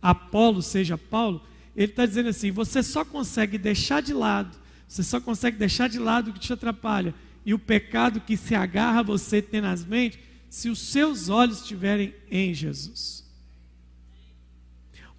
[0.00, 1.42] Apolo, seja Paulo,
[1.74, 5.98] ele está dizendo assim: você só consegue deixar de lado, você só consegue deixar de
[5.98, 10.68] lado o que te atrapalha e o pecado que se agarra a você tenazmente, se
[10.68, 13.22] os seus olhos estiverem em Jesus.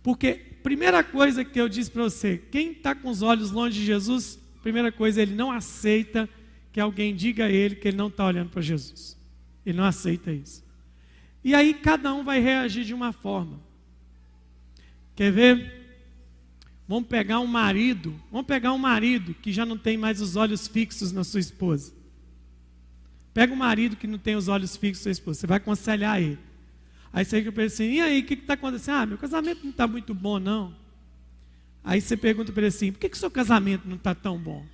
[0.01, 3.85] Porque, primeira coisa que eu disse para você, quem está com os olhos longe de
[3.85, 6.27] Jesus, primeira coisa, ele não aceita
[6.71, 9.15] que alguém diga a ele que ele não está olhando para Jesus.
[9.65, 10.63] Ele não aceita isso.
[11.43, 13.59] E aí cada um vai reagir de uma forma.
[15.15, 15.83] Quer ver?
[16.87, 20.67] Vamos pegar um marido, vamos pegar um marido que já não tem mais os olhos
[20.67, 21.93] fixos na sua esposa.
[23.33, 26.21] Pega um marido que não tem os olhos fixos na sua esposa, você vai aconselhar
[26.21, 26.39] ele.
[27.11, 28.95] Aí você fica assim, e aí, o que está acontecendo?
[28.95, 30.75] Ah, meu casamento não está muito bom, não.
[31.83, 34.65] Aí você pergunta para ele assim, por que, que seu casamento não está tão bom?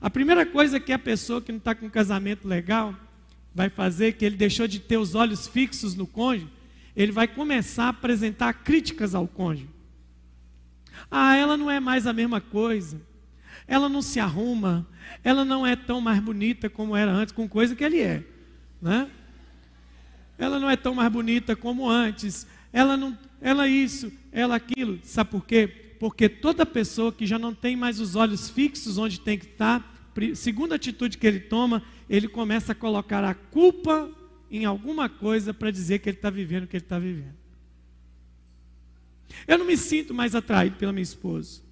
[0.00, 2.94] A primeira coisa que a pessoa que não está com um casamento legal
[3.54, 6.48] vai fazer, que ele deixou de ter os olhos fixos no cônjuge,
[6.94, 9.68] ele vai começar a apresentar críticas ao cônjuge.
[11.10, 13.00] Ah, ela não é mais a mesma coisa.
[13.66, 14.86] Ela não se arruma.
[15.22, 18.24] Ela não é tão mais bonita como era antes, com coisa que ele é.
[18.80, 19.08] Né?
[20.38, 22.46] Ela não é tão mais bonita como antes.
[22.72, 24.98] Ela não, ela isso, ela aquilo.
[25.02, 25.81] Sabe por quê?
[26.02, 30.10] Porque toda pessoa que já não tem mais os olhos fixos onde tem que estar,
[30.34, 34.10] segunda atitude que ele toma, ele começa a colocar a culpa
[34.50, 37.36] em alguma coisa para dizer que ele está vivendo o que ele está vivendo.
[39.46, 41.62] Eu não me sinto mais atraído pela minha esposa.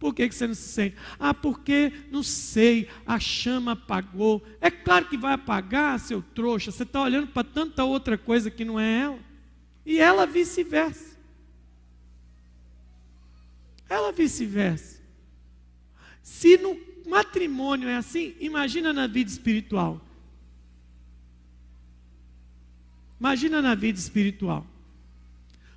[0.00, 0.96] Por que, que você não se sente?
[1.16, 4.42] Ah, porque, não sei, a chama apagou.
[4.60, 6.72] É claro que vai apagar, seu trouxa.
[6.72, 9.18] Você está olhando para tanta outra coisa que não é ela.
[9.86, 11.13] E ela vice-versa.
[13.88, 15.00] Ela vice-versa.
[16.22, 20.00] Se no matrimônio é assim, imagina na vida espiritual.
[23.20, 24.66] Imagina na vida espiritual.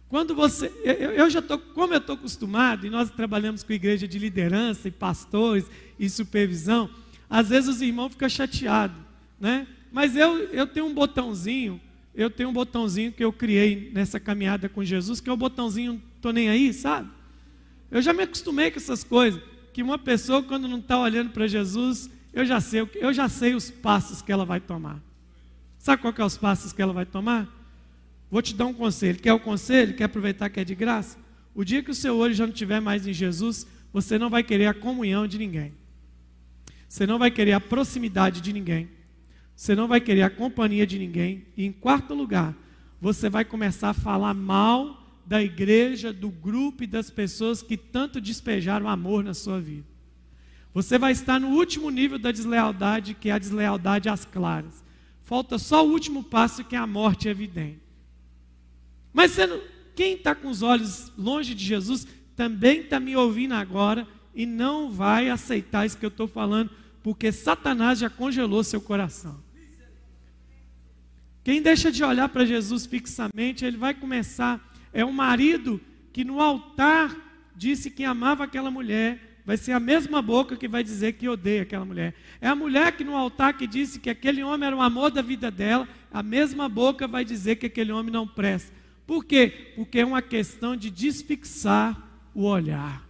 [0.10, 4.08] Quando você, eu, eu já estou, como eu estou acostumado, e nós trabalhamos com igreja
[4.08, 5.66] de liderança e pastores
[6.00, 6.90] e supervisão,
[7.30, 8.96] às vezes os irmãos ficam chateados,
[9.40, 9.68] né?
[9.92, 11.80] Mas eu, eu tenho um botãozinho,
[12.16, 16.02] eu tenho um botãozinho que eu criei nessa caminhada com Jesus, que é o botãozinho,
[16.16, 17.10] estou nem aí, sabe?
[17.90, 19.42] Eu já me acostumei com essas coisas,
[19.74, 23.56] que uma pessoa quando não está olhando para Jesus, eu já sei, eu já sei
[23.56, 25.02] os passos que ela vai tomar.
[25.78, 27.48] Sabe qual que é os passos que ela vai tomar?
[28.30, 29.20] Vou te dar um conselho.
[29.20, 29.96] Quer o conselho?
[29.96, 31.18] Quer aproveitar que é de graça?
[31.56, 34.44] O dia que o seu olho já não estiver mais em Jesus, você não vai
[34.44, 35.74] querer a comunhão de ninguém.
[36.88, 38.90] Você não vai querer a proximidade de ninguém.
[39.56, 41.46] Você não vai querer a companhia de ninguém.
[41.56, 42.54] E em quarto lugar,
[43.02, 48.22] você vai começar a falar mal da igreja, do grupo e das pessoas que tanto
[48.22, 49.86] despejaram amor na sua vida.
[50.74, 54.82] Você vai estar no último nível da deslealdade, que é a deslealdade às claras.
[55.26, 57.82] Falta só o último passo, que é a morte evidente.
[59.12, 59.36] Mas
[59.94, 64.90] quem está com os olhos longe de Jesus também está me ouvindo agora e não
[64.90, 66.72] vai aceitar isso que eu estou falando,
[67.04, 69.44] porque Satanás já congelou seu coração.
[71.44, 74.66] Quem deixa de olhar para Jesus fixamente, ele vai começar.
[74.98, 75.80] É um marido
[76.12, 77.16] que no altar
[77.56, 81.62] disse que amava aquela mulher, vai ser a mesma boca que vai dizer que odeia
[81.62, 82.16] aquela mulher.
[82.42, 85.22] É a mulher que no altar que disse que aquele homem era o amor da
[85.22, 88.74] vida dela, a mesma boca vai dizer que aquele homem não presta.
[89.06, 89.72] Por quê?
[89.76, 91.96] Porque é uma questão de desfixar
[92.34, 93.08] o olhar.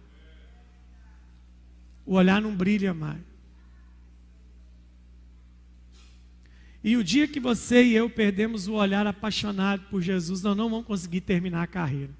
[2.04, 3.27] O olhar não brilha mais.
[6.82, 10.70] E o dia que você e eu perdemos o olhar apaixonado por Jesus, nós não
[10.70, 12.12] vamos conseguir terminar a carreira.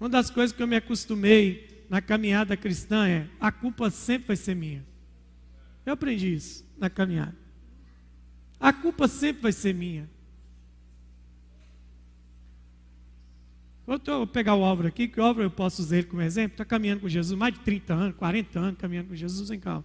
[0.00, 4.36] Uma das coisas que eu me acostumei na caminhada cristã é: a culpa sempre vai
[4.36, 4.84] ser minha.
[5.86, 7.44] Eu aprendi isso na caminhada
[8.64, 10.08] a culpa sempre vai ser minha.
[13.86, 16.64] Vou pegar o Álvaro aqui, que o Álvaro eu posso usar ele como exemplo, está
[16.64, 19.84] caminhando com Jesus mais de 30 anos, 40 anos caminhando com Jesus, em calma.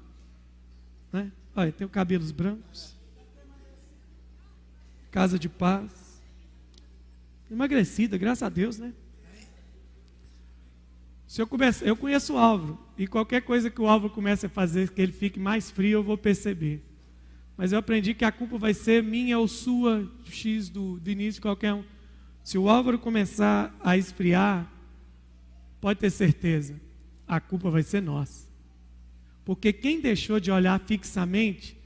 [1.12, 1.32] Né?
[1.56, 2.96] Olha, tem cabelos brancos,
[5.12, 6.22] casa de paz,
[7.52, 8.94] emagrecida, graças a Deus, né?
[11.28, 14.50] Se eu, comece, eu conheço o Álvaro, e qualquer coisa que o Álvaro comece a
[14.50, 16.84] fazer que ele fique mais frio, eu vou perceber.
[17.56, 21.42] Mas eu aprendi que a culpa vai ser minha ou sua, X do, do início,
[21.42, 21.84] qualquer um.
[22.50, 24.68] Se o Álvaro começar a esfriar,
[25.80, 26.82] pode ter certeza,
[27.28, 28.48] a culpa vai ser nossa.
[29.46, 31.78] Porque quem deixou de olhar fixamente,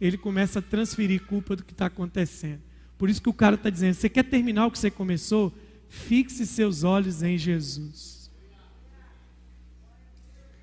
[0.00, 2.62] ele começa a transferir culpa do que está acontecendo.
[2.96, 5.52] Por isso que o cara está dizendo: você quer terminar o que você começou?
[5.90, 8.30] Fixe seus olhos em Jesus.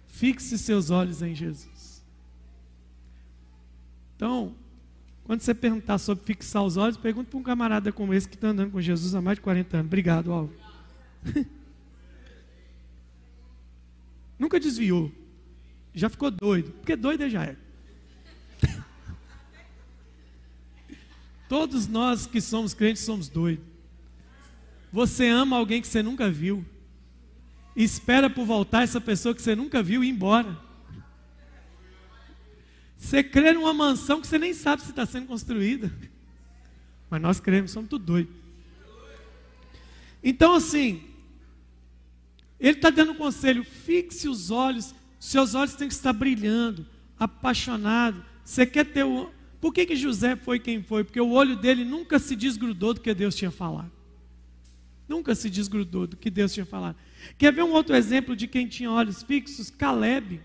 [0.08, 2.04] Fixe seus olhos em Jesus.
[4.16, 4.56] Então,
[5.28, 8.48] Quando você perguntar sobre fixar os olhos, pergunte para um camarada como esse que está
[8.48, 9.88] andando com Jesus há mais de 40 anos.
[9.88, 10.54] Obrigado, Alvo.
[14.40, 15.12] Nunca desviou.
[15.94, 16.72] Já ficou doido.
[16.72, 17.58] Porque doido já é.
[21.50, 23.66] Todos nós que somos crentes somos doidos.
[24.94, 26.66] Você ama alguém que você nunca viu.
[27.76, 30.58] E espera por voltar essa pessoa que você nunca viu ir embora.
[32.98, 35.92] Você crê numa mansão que você nem sabe se está sendo construída.
[37.10, 38.36] Mas nós cremos, somos tudo doidos.
[40.24, 41.04] Então, assim,
[42.60, 46.86] ele está dando um conselho: fixe os olhos, seus olhos têm que estar brilhando,
[47.20, 48.24] apaixonado.
[48.44, 49.30] Você quer ter o.
[49.62, 51.04] Por que, que José foi quem foi?
[51.04, 53.92] Porque o olho dele nunca se desgrudou do que Deus tinha falado.
[55.08, 56.96] Nunca se desgrudou do que Deus tinha falado.
[57.38, 59.70] Quer ver um outro exemplo de quem tinha olhos fixos?
[59.70, 60.42] Caleb.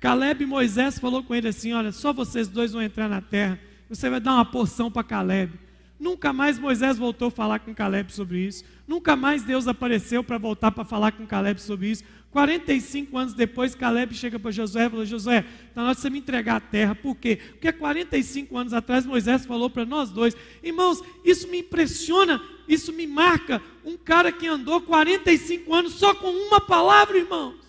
[0.00, 3.58] Caleb e Moisés falou com ele assim: Olha, só vocês dois vão entrar na terra.
[3.88, 5.52] Você vai dar uma porção para Caleb.
[5.98, 8.64] Nunca mais Moisés voltou a falar com Caleb sobre isso.
[8.86, 12.04] Nunca mais Deus apareceu para voltar para falar com Caleb sobre isso.
[12.30, 16.10] 45 anos depois, Caleb chega para Josué e fala: Josué, está na hora de você
[16.10, 16.94] me entregar a terra.
[16.94, 17.38] Por quê?
[17.52, 23.06] Porque 45 anos atrás Moisés falou para nós dois: Irmãos, isso me impressiona, isso me
[23.06, 23.62] marca.
[23.82, 27.65] Um cara que andou 45 anos só com uma palavra, irmãos.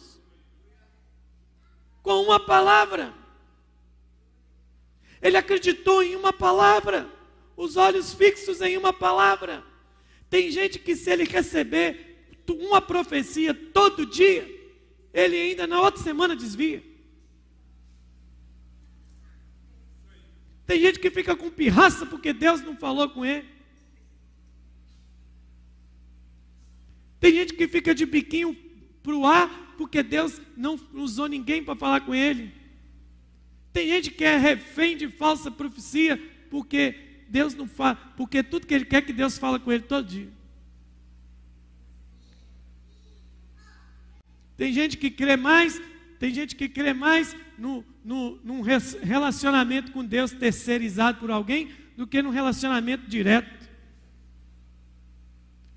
[2.07, 3.13] Com uma palavra.
[5.21, 7.05] Ele acreditou em uma palavra
[7.57, 9.61] os olhos fixos em uma palavra.
[10.29, 14.47] Tem gente que, se ele receber uma profecia todo dia,
[15.13, 16.81] ele ainda na outra semana desvia.
[20.65, 23.49] Tem gente que fica com pirraça porque Deus não falou com ele.
[27.19, 28.55] Tem gente que fica de biquinho
[29.03, 32.51] para o ar porque Deus não usou ninguém para falar com ele.
[33.71, 36.19] Tem gente que é refém de falsa profecia
[36.49, 36.95] porque
[37.29, 40.29] Deus não fala, porque tudo que ele quer que Deus fala com ele todo dia.
[44.55, 45.79] Tem gente que crê mais,
[46.17, 52.07] tem gente que crê mais no, no, num relacionamento com Deus terceirizado por alguém do
[52.07, 53.56] que num relacionamento direto.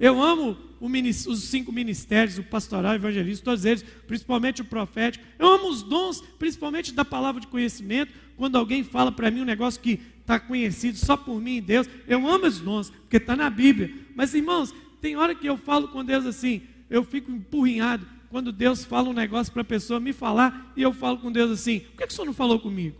[0.01, 5.23] Eu amo os cinco ministérios, o pastoral, o evangelista, todos eles, principalmente o profético.
[5.39, 8.13] Eu amo os dons, principalmente da palavra de conhecimento.
[8.35, 11.89] Quando alguém fala para mim um negócio que está conhecido só por mim e Deus.
[12.09, 13.93] Eu amo os dons, porque está na Bíblia.
[14.15, 18.85] Mas, irmãos, tem hora que eu falo com Deus assim, eu fico empurrinhado quando Deus
[18.85, 21.99] fala um negócio para a pessoa me falar, e eu falo com Deus assim: por
[21.99, 22.97] que, que o senhor não falou comigo?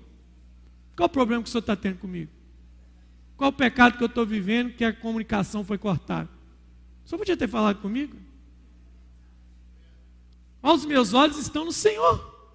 [0.97, 2.31] Qual o problema que o senhor está tendo comigo?
[3.37, 6.29] Qual o pecado que eu estou vivendo que a comunicação foi cortada?
[7.11, 8.17] Senhor podia ter falado comigo?
[10.63, 12.55] Os meus olhos estão no Senhor,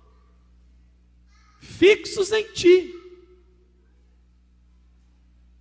[1.60, 2.93] fixos em Ti.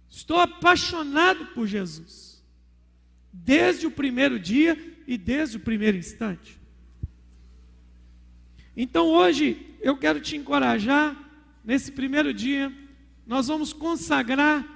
[0.08, 2.40] Estou apaixonado por Jesus.
[3.32, 6.60] Desde o primeiro dia e desde o primeiro instante.
[8.76, 11.16] Então hoje eu quero te encorajar,
[11.64, 12.72] nesse primeiro dia,
[13.26, 14.73] nós vamos consagrar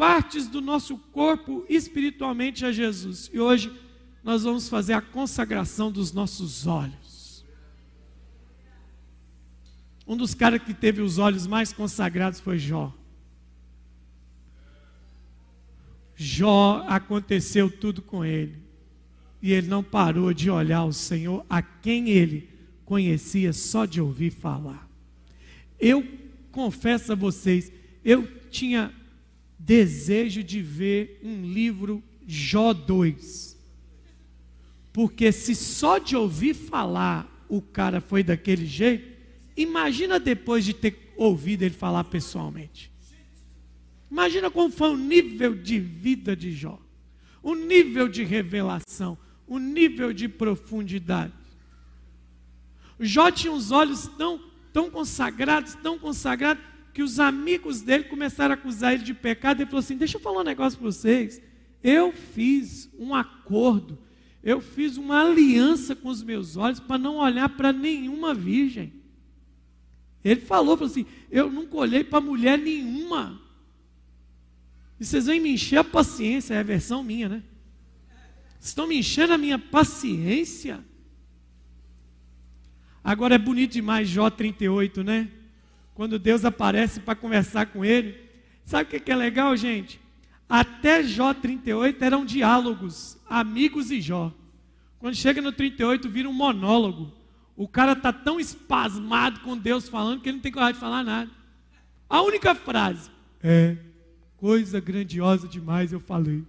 [0.00, 3.28] partes do nosso corpo espiritualmente a Jesus.
[3.34, 3.70] E hoje
[4.24, 7.44] nós vamos fazer a consagração dos nossos olhos.
[10.08, 12.90] Um dos caras que teve os olhos mais consagrados foi Jó.
[16.16, 18.56] Jó aconteceu tudo com ele.
[19.42, 22.48] E ele não parou de olhar o Senhor, a quem ele
[22.86, 24.88] conhecia só de ouvir falar.
[25.78, 26.02] Eu
[26.50, 27.70] confesso a vocês,
[28.02, 28.98] eu tinha
[29.60, 33.58] desejo de ver um livro Jó 2.
[34.92, 39.18] Porque se só de ouvir falar o cara foi daquele jeito,
[39.56, 42.90] imagina depois de ter ouvido ele falar pessoalmente.
[44.10, 46.80] Imagina como foi o nível de vida de Jó,
[47.42, 51.32] o nível de revelação, o nível de profundidade.
[52.98, 54.40] Jó tinha os olhos tão,
[54.72, 56.62] tão consagrados, tão consagrados,
[57.00, 59.62] que os amigos dele começaram a acusar ele de pecado.
[59.62, 61.40] Ele falou assim: Deixa eu falar um negócio para vocês.
[61.82, 63.98] Eu fiz um acordo,
[64.44, 68.92] eu fiz uma aliança com os meus olhos para não olhar para nenhuma virgem.
[70.22, 73.40] Ele falou, falou assim: Eu nunca olhei para mulher nenhuma.
[75.00, 77.42] E vocês vêm me encher a paciência, é a versão minha, né?
[78.60, 80.84] Estão me enchendo a minha paciência.
[83.02, 85.30] Agora é bonito demais Jó 38, né?
[85.94, 88.18] Quando Deus aparece para conversar com ele.
[88.64, 90.00] Sabe o que é legal, gente?
[90.48, 94.32] Até Jó 38 eram diálogos, amigos e Jó.
[94.98, 97.12] Quando chega no 38, vira um monólogo.
[97.56, 101.04] O cara está tão espasmado com Deus falando que ele não tem coragem de falar
[101.04, 101.30] nada.
[102.08, 103.10] A única frase
[103.42, 103.76] é
[104.36, 106.42] coisa grandiosa demais eu falei.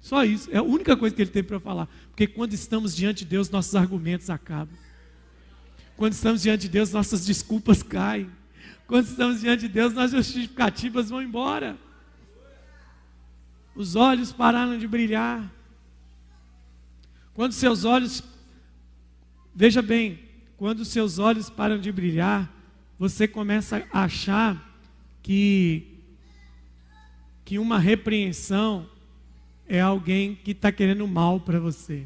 [0.00, 1.88] Só isso, é a única coisa que ele tem para falar.
[2.10, 4.72] Porque quando estamos diante de Deus, nossos argumentos acabam.
[5.96, 8.30] Quando estamos diante de Deus, nossas desculpas caem.
[8.86, 11.76] Quando estamos diante de Deus, nossas justificativas vão embora.
[13.74, 15.50] Os olhos pararam de brilhar.
[17.34, 18.22] Quando seus olhos,
[19.54, 20.18] veja bem,
[20.56, 22.50] quando seus olhos param de brilhar,
[22.98, 24.80] você começa a achar
[25.22, 25.92] que
[27.44, 28.90] que uma repreensão
[29.68, 32.04] é alguém que está querendo mal para você.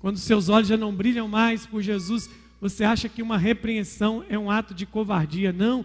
[0.00, 2.28] Quando seus olhos já não brilham mais por Jesus,
[2.58, 5.52] você acha que uma repreensão é um ato de covardia.
[5.52, 5.84] Não.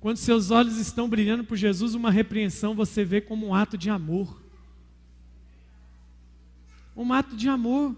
[0.00, 3.90] Quando seus olhos estão brilhando por Jesus, uma repreensão você vê como um ato de
[3.90, 4.40] amor.
[6.96, 7.96] Um ato de amor.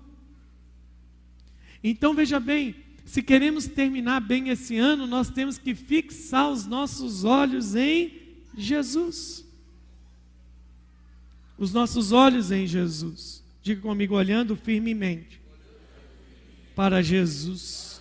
[1.85, 7.23] Então veja bem, se queremos terminar bem esse ano, nós temos que fixar os nossos
[7.25, 8.13] olhos em
[8.57, 9.45] Jesus.
[11.59, 13.45] Os nossos olhos em Jesus.
[13.63, 15.40] Diga comigo, olhando firmemente
[16.81, 18.01] para Jesus.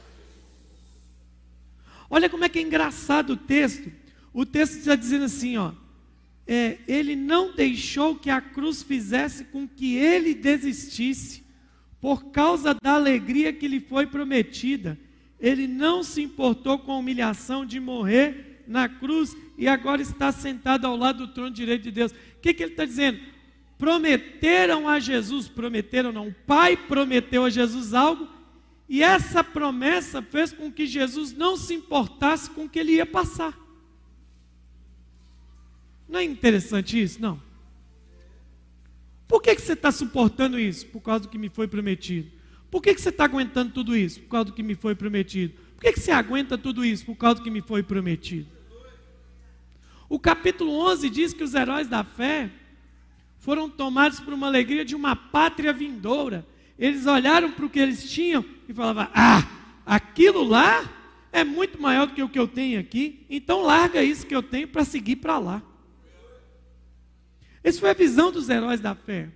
[2.10, 3.92] Olha como é que é engraçado o texto.
[4.34, 5.74] O texto está dizendo assim, ó.
[6.48, 11.44] É, ele não deixou que a cruz fizesse com que ele desistisse
[12.00, 14.98] por causa da alegria que lhe foi prometida.
[15.42, 20.88] Ele não se importou com a humilhação de morrer na cruz e agora está sentado
[20.88, 22.14] ao lado do trono direito de Deus.
[22.14, 23.20] O que, que ele está dizendo?
[23.78, 28.39] Prometeram a Jesus, prometeram não, o Pai prometeu a Jesus algo,
[28.90, 33.06] e essa promessa fez com que Jesus não se importasse com o que ele ia
[33.06, 33.56] passar.
[36.08, 37.22] Não é interessante isso?
[37.22, 37.40] Não.
[39.28, 40.88] Por que, que você está suportando isso?
[40.88, 42.32] Por causa do que me foi prometido.
[42.72, 44.22] Por que, que você está aguentando tudo isso?
[44.22, 45.54] Por causa do que me foi prometido.
[45.76, 47.06] Por que, que você aguenta tudo isso?
[47.06, 48.50] Por causa do que me foi prometido.
[50.10, 52.50] O capítulo 11 diz que os heróis da fé
[53.38, 56.44] foram tomados por uma alegria de uma pátria vindoura.
[56.80, 59.46] Eles olharam para o que eles tinham e falavam: Ah,
[59.86, 60.90] aquilo lá
[61.30, 64.42] é muito maior do que o que eu tenho aqui, então larga isso que eu
[64.42, 65.62] tenho para seguir para lá.
[67.62, 69.30] Essa foi a visão dos heróis da fé.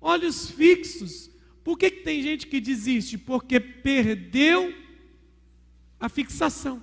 [0.00, 1.30] Olhos fixos.
[1.62, 3.18] Por que, que tem gente que desiste?
[3.18, 4.74] Porque perdeu
[6.00, 6.80] a fixação.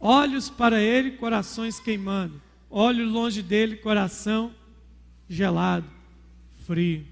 [0.00, 2.42] Olhos para ele, corações queimando.
[2.68, 4.52] Olhos longe dele, coração
[5.28, 5.86] gelado,
[6.64, 7.04] frio.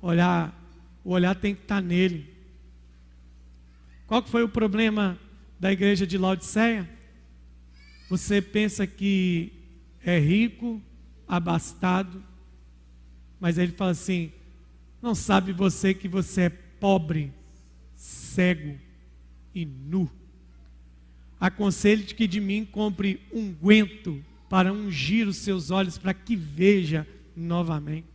[0.00, 0.54] Olhar,
[1.04, 2.32] o olhar tem que estar nele.
[4.06, 5.18] Qual que foi o problema
[5.58, 6.88] da igreja de Laodiceia,
[8.08, 9.52] você pensa que
[10.04, 10.80] é rico,
[11.26, 12.22] abastado,
[13.40, 14.32] mas ele fala assim:
[15.02, 17.32] não sabe você que você é pobre,
[17.96, 18.78] cego
[19.54, 20.10] e nu.
[21.40, 28.06] Aconselho-te que de mim compre unguento para ungir os seus olhos para que veja novamente.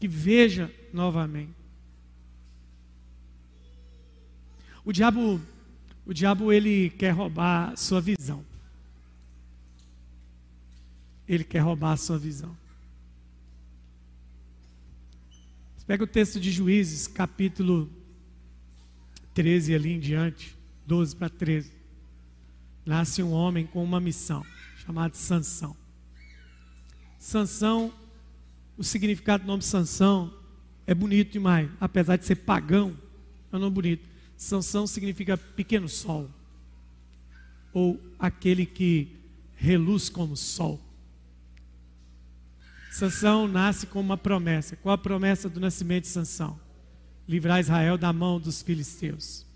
[0.00, 1.52] Que veja novamente.
[4.84, 5.40] O diabo,
[6.04, 8.44] o diabo ele quer roubar a sua visão.
[11.28, 12.56] Ele quer roubar a sua visão.
[15.76, 17.88] Você pega o texto de Juízes, capítulo
[19.34, 20.56] 13 ali em diante,
[20.86, 21.81] 12 para 13.
[22.84, 24.44] Nasce um homem com uma missão,
[24.84, 25.76] chamado Sansão.
[27.18, 27.92] Sansão,
[28.76, 30.34] o significado do nome Sansão
[30.86, 32.96] é bonito demais, apesar de ser pagão,
[33.52, 34.08] é um nome bonito.
[34.36, 36.28] Sansão significa pequeno sol,
[37.72, 39.16] ou aquele que
[39.54, 40.80] reluz como sol.
[42.90, 44.76] Sansão nasce com uma promessa.
[44.76, 46.60] Qual a promessa do nascimento de Sansão?
[47.26, 49.46] Livrar Israel da mão dos filisteus.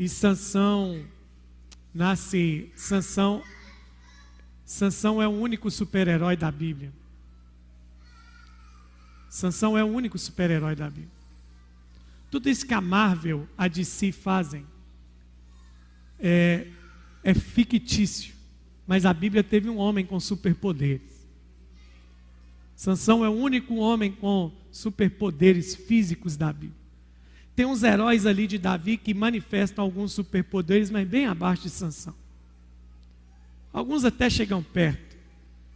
[0.00, 1.04] E Sansão
[1.92, 3.44] nasce, Sansão
[4.64, 6.90] Sansão é o único super-herói da Bíblia.
[9.28, 11.12] Sansão é o único super-herói da Bíblia.
[12.30, 14.64] Tudo isso que a Marvel, a DC fazem
[16.18, 16.66] é,
[17.22, 18.34] é fictício.
[18.86, 21.28] Mas a Bíblia teve um homem com superpoderes.
[22.74, 26.79] Sansão é o único homem com superpoderes físicos da Bíblia.
[27.54, 32.14] Tem uns heróis ali de Davi que manifestam alguns superpoderes, mas bem abaixo de Sansão.
[33.72, 35.16] Alguns até chegam perto.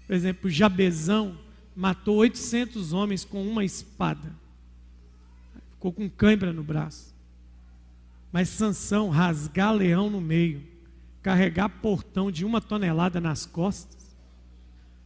[0.07, 1.39] Por exemplo, Jabezão
[1.75, 4.45] matou 800 homens com uma espada
[5.85, 7.15] ficou com cãibra no braço.
[8.33, 10.63] Mas Sansão rasgar leão no meio,
[11.23, 14.17] carregar portão de uma tonelada nas costas.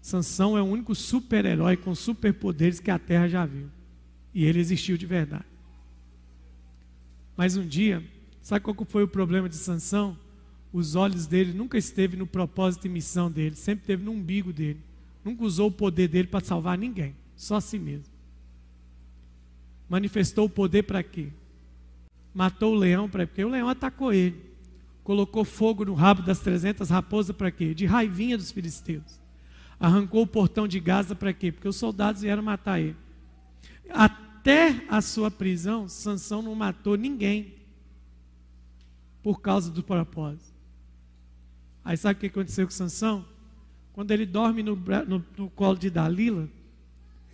[0.01, 3.69] Sansão é o único super-herói com superpoderes que a terra já viu.
[4.33, 5.45] E ele existiu de verdade.
[7.39, 8.03] Mas um dia,
[8.43, 10.18] sabe qual foi o problema de Sansão?
[10.72, 14.80] Os olhos dele nunca esteve no propósito e missão dele, sempre esteve no umbigo dele.
[15.24, 18.12] Nunca usou o poder dele para salvar ninguém, só a si mesmo.
[19.89, 21.28] Manifestou o poder para quê?
[22.34, 24.43] Matou o leão para porque o leão atacou ele.
[25.05, 27.72] Colocou fogo no rabo das 300 raposas para quê?
[27.72, 29.20] De raivinha dos filisteus.
[29.78, 31.53] Arrancou o portão de Gaza para quê?
[31.53, 32.97] Porque os soldados vieram matar ele.
[34.39, 37.55] Até a sua prisão, Sansão não matou ninguém
[39.20, 40.55] por causa do propósito.
[41.84, 43.26] Aí sabe o que aconteceu com Sansão?
[43.93, 46.49] Quando ele dorme no, no, no colo de Dalila,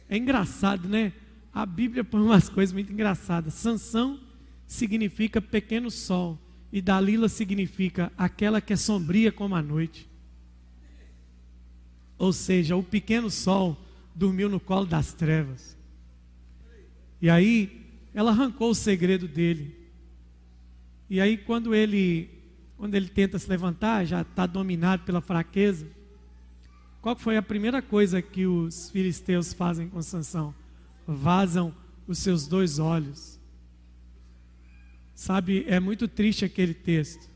[0.09, 1.13] é engraçado, né?
[1.53, 3.53] A Bíblia põe umas coisas muito engraçadas.
[3.53, 4.19] Sansão
[4.67, 6.39] significa pequeno sol
[6.73, 10.09] e Dalila significa aquela que é sombria como a noite.
[12.17, 13.77] Ou seja, o pequeno sol
[14.15, 15.74] dormiu no colo das trevas.
[17.25, 17.81] E aí
[18.13, 19.75] ela arrancou o segredo dele.
[21.09, 22.29] E aí quando ele
[22.77, 25.87] quando ele tenta se levantar, já está dominado pela fraqueza.
[27.01, 30.55] Qual foi a primeira coisa que os filisteus fazem com Sansão?
[31.07, 31.75] Vazam
[32.07, 33.41] os seus dois olhos.
[35.15, 37.27] Sabe, é muito triste aquele texto.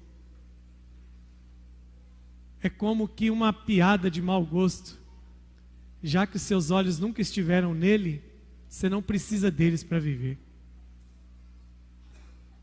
[2.63, 4.99] É como que uma piada de mau gosto.
[6.03, 8.28] Já que os seus olhos nunca estiveram nele,
[8.69, 10.39] você não precisa deles para viver.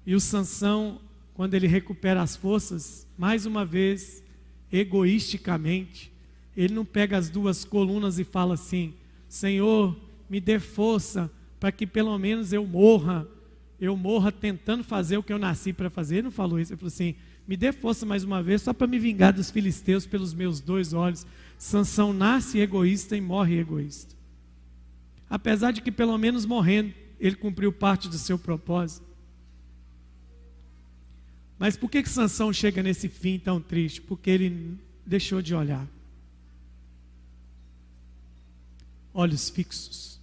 [0.05, 1.01] E o Sansão,
[1.33, 4.23] quando ele recupera as forças, mais uma vez,
[4.71, 6.11] egoisticamente,
[6.55, 8.93] ele não pega as duas colunas e fala assim:
[9.27, 9.97] Senhor,
[10.29, 13.27] me dê força para que pelo menos eu morra,
[13.81, 16.17] eu morra tentando fazer o que eu nasci para fazer.
[16.17, 17.15] Ele não falou isso, ele falou assim:
[17.47, 20.93] me dê força mais uma vez, só para me vingar dos filisteus pelos meus dois
[20.93, 21.25] olhos.
[21.57, 24.14] Sansão nasce egoísta e morre egoísta.
[25.29, 29.05] Apesar de que, pelo menos morrendo, ele cumpriu parte do seu propósito.
[31.57, 34.01] Mas por que, que Sansão chega nesse fim tão triste?
[34.01, 35.87] Porque ele deixou de olhar.
[39.13, 40.19] Olhos fixos.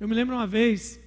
[0.00, 0.98] Eu me lembro uma vez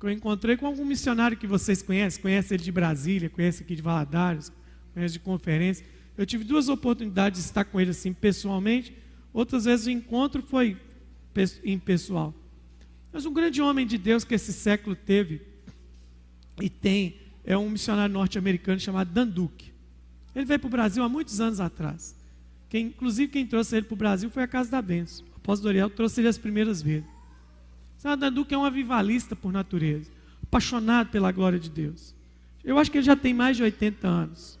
[0.00, 3.76] que eu encontrei com algum missionário que vocês conhecem, conhece ele de Brasília, conhece aqui
[3.76, 4.50] de Valadares,
[4.92, 5.86] conhece de conferência.
[6.16, 8.92] Eu tive duas oportunidades de estar com ele assim pessoalmente,
[9.32, 10.76] outras vezes o encontro foi
[11.64, 12.34] impessoal.
[13.12, 15.42] Mas um grande homem de Deus que esse século teve
[16.60, 19.32] e tem é um missionário norte-americano chamado Dan.
[20.34, 22.14] Ele veio para o Brasil há muitos anos atrás.
[22.68, 25.26] Quem, inclusive quem trouxe ele para o Brasil foi a Casa da Benção.
[25.32, 27.08] O apóstolo Doriel trouxe ele as primeiras vezes.
[28.32, 30.10] Duque é um avivalista por natureza,
[30.42, 32.14] apaixonado pela glória de Deus.
[32.64, 34.58] Eu acho que ele já tem mais de 80 anos.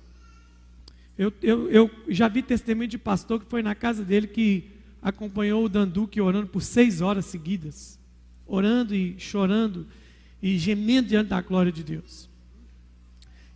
[1.18, 4.64] Eu, eu, eu já vi testemunho de pastor que foi na casa dele que
[5.00, 7.98] acompanhou o Danduque orando por seis horas seguidas,
[8.46, 9.86] orando e chorando
[10.42, 12.28] e gemendo diante da glória de Deus.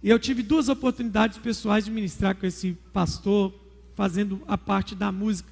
[0.02, 3.52] E eu tive duas oportunidades pessoais de ministrar com esse pastor,
[3.94, 5.50] fazendo a parte da música.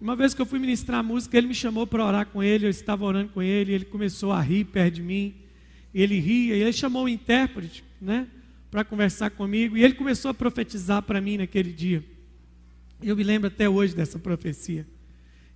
[0.00, 2.70] Uma vez que eu fui ministrar música, ele me chamou para orar com ele, eu
[2.70, 5.34] estava orando com ele, ele começou a rir perto de mim.
[5.94, 8.26] Ele ria, e ele chamou o intérprete, né,
[8.70, 12.04] para conversar comigo, e ele começou a profetizar para mim naquele dia.
[13.02, 14.86] Eu me lembro até hoje dessa profecia.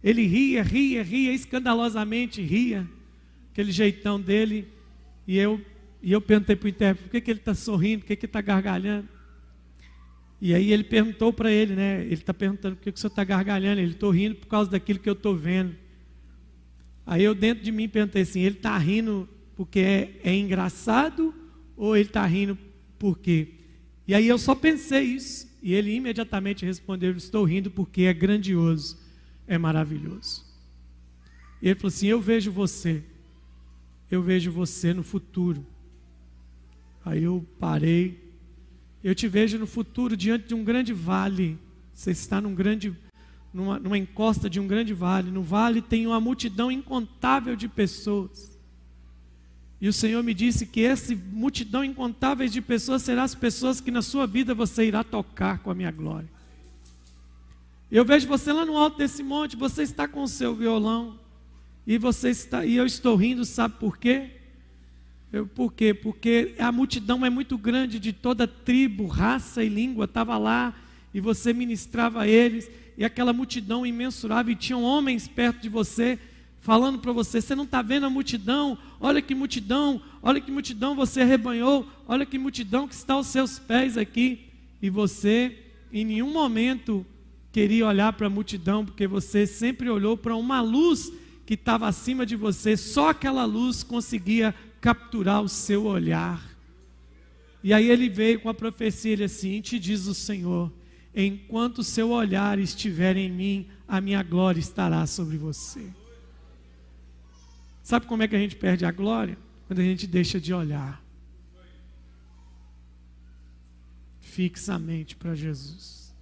[0.02, 2.88] Ele ria, ria, ria, escandalosamente ria,
[3.52, 4.66] aquele jeitão dele,
[5.26, 5.60] e eu,
[6.02, 8.26] e eu perguntei para o intérprete, por que, que ele está sorrindo, por que, que
[8.26, 9.08] ele está gargalhando?
[10.40, 12.02] E aí ele perguntou para ele, né?
[12.02, 13.80] Ele está perguntando por que, que o senhor está gargalhando.
[13.80, 15.74] Ele estou rindo por causa daquilo que eu estou vendo.
[17.06, 21.34] Aí eu dentro de mim perguntei assim, ele está rindo porque é, é engraçado
[21.76, 22.58] ou ele está rindo
[23.04, 23.48] por quê?
[24.08, 25.46] E aí eu só pensei isso.
[25.62, 28.98] E ele imediatamente respondeu: Estou rindo porque é grandioso,
[29.46, 30.42] é maravilhoso.
[31.60, 33.04] E ele falou assim: Eu vejo você,
[34.10, 35.66] eu vejo você no futuro.
[37.04, 38.18] Aí eu parei,
[39.02, 41.58] eu te vejo no futuro diante de um grande vale.
[41.92, 42.96] Você está num grande,
[43.52, 45.30] numa, numa encosta de um grande vale.
[45.30, 48.53] No vale tem uma multidão incontável de pessoas.
[49.80, 53.90] E o Senhor me disse que essa multidão incontável de pessoas serão as pessoas que
[53.90, 56.28] na sua vida você irá tocar com a minha glória.
[57.90, 61.18] Eu vejo você lá no alto desse monte, você está com o seu violão
[61.86, 64.30] e você está e eu estou rindo, sabe por quê?
[65.32, 65.92] Eu, por quê?
[65.92, 70.74] Porque a multidão é muito grande de toda tribo, raça e língua, estava lá
[71.14, 72.68] e você ministrava a eles,
[72.98, 76.18] e aquela multidão imensurável, e tinham homens perto de você,
[76.64, 78.76] falando para você: você não está vendo a multidão?
[78.98, 83.58] Olha que multidão, olha que multidão você arrebanhou, olha que multidão que está aos seus
[83.58, 84.46] pés aqui.
[84.82, 85.56] E você,
[85.92, 87.06] em nenhum momento,
[87.52, 91.12] queria olhar para a multidão, porque você sempre olhou para uma luz
[91.46, 96.42] que estava acima de você, só aquela luz conseguia capturar o seu olhar.
[97.62, 100.72] E aí ele veio com a profecia, ele assim, te diz o Senhor,
[101.14, 106.03] enquanto o seu olhar estiver em mim, a minha glória estará sobre você.
[107.84, 109.36] Sabe como é que a gente perde a glória?
[109.66, 111.04] Quando a gente deixa de olhar
[114.22, 116.12] fixamente para Jesus.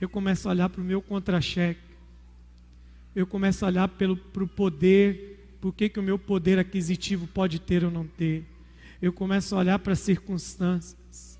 [0.00, 1.80] Eu começo a olhar para o meu contra-cheque.
[3.14, 7.84] Eu começo a olhar para o poder, por que, o meu poder aquisitivo pode ter
[7.84, 8.44] ou não ter.
[9.00, 11.38] Eu começo a olhar para as circunstâncias.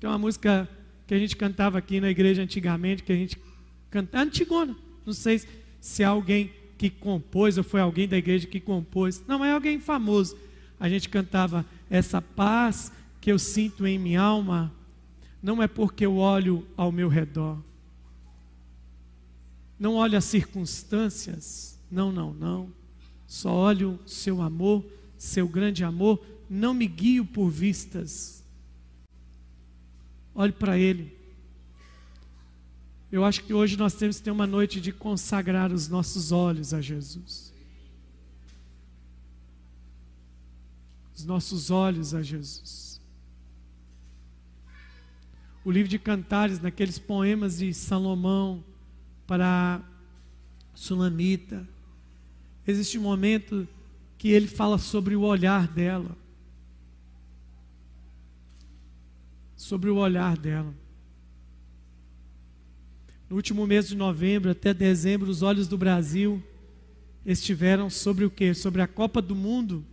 [0.00, 0.68] Tem uma música
[1.06, 3.40] que a gente cantava aqui na igreja antigamente, que a gente
[3.88, 4.76] cantava, antigona,
[5.06, 5.40] não sei
[5.80, 10.38] se alguém que compôs ou foi alguém da igreja que compôs, não, é alguém famoso.
[10.78, 14.72] A gente cantava essa paz que eu sinto em minha alma,
[15.42, 17.58] não é porque eu olho ao meu redor,
[19.78, 22.72] não olho as circunstâncias, não, não, não,
[23.26, 24.84] só olho seu amor,
[25.16, 28.44] seu grande amor, não me guio por vistas,
[30.32, 31.17] olhe para Ele.
[33.10, 36.74] Eu acho que hoje nós temos que ter uma noite de consagrar os nossos olhos
[36.74, 37.52] a Jesus.
[41.16, 43.00] Os nossos olhos a Jesus.
[45.64, 48.62] O livro de Cantares, naqueles poemas de Salomão
[49.26, 49.82] para
[50.74, 51.66] Sulamita,
[52.66, 53.66] existe um momento
[54.18, 56.14] que ele fala sobre o olhar dela.
[59.56, 60.74] Sobre o olhar dela.
[63.28, 66.42] No último mês de novembro até dezembro, os olhos do Brasil
[67.26, 68.54] estiveram sobre o que?
[68.54, 69.84] Sobre a Copa do Mundo.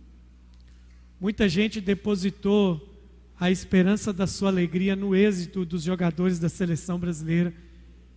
[1.20, 2.94] Muita gente depositou
[3.38, 7.52] a esperança da sua alegria no êxito dos jogadores da seleção brasileira.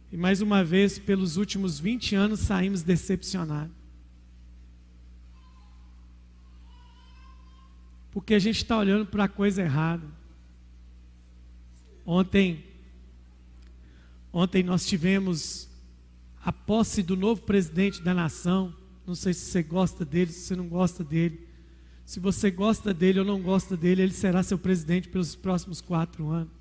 [0.10, 3.76] E mais uma vez, pelos últimos 20 anos, saímos decepcionados.
[8.12, 10.08] Porque a gente está olhando para a coisa errada.
[12.06, 12.64] Ontem,
[14.32, 15.68] Ontem nós tivemos
[16.44, 18.74] a posse do novo presidente da nação.
[19.06, 21.48] Não sei se você gosta dele, se você não gosta dele.
[22.06, 26.30] Se você gosta dele ou não gosta dele, ele será seu presidente pelos próximos quatro
[26.30, 26.52] anos.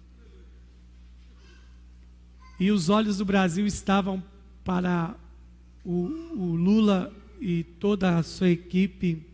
[2.58, 4.22] E os olhos do Brasil estavam
[4.64, 5.14] para
[5.84, 6.06] o,
[6.36, 9.24] o Lula e toda a sua equipe.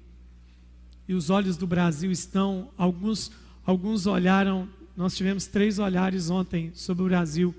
[1.09, 3.33] E os olhos do Brasil estão, alguns,
[3.65, 7.55] alguns olharam, nós tivemos três olhares ontem sobre o Brasil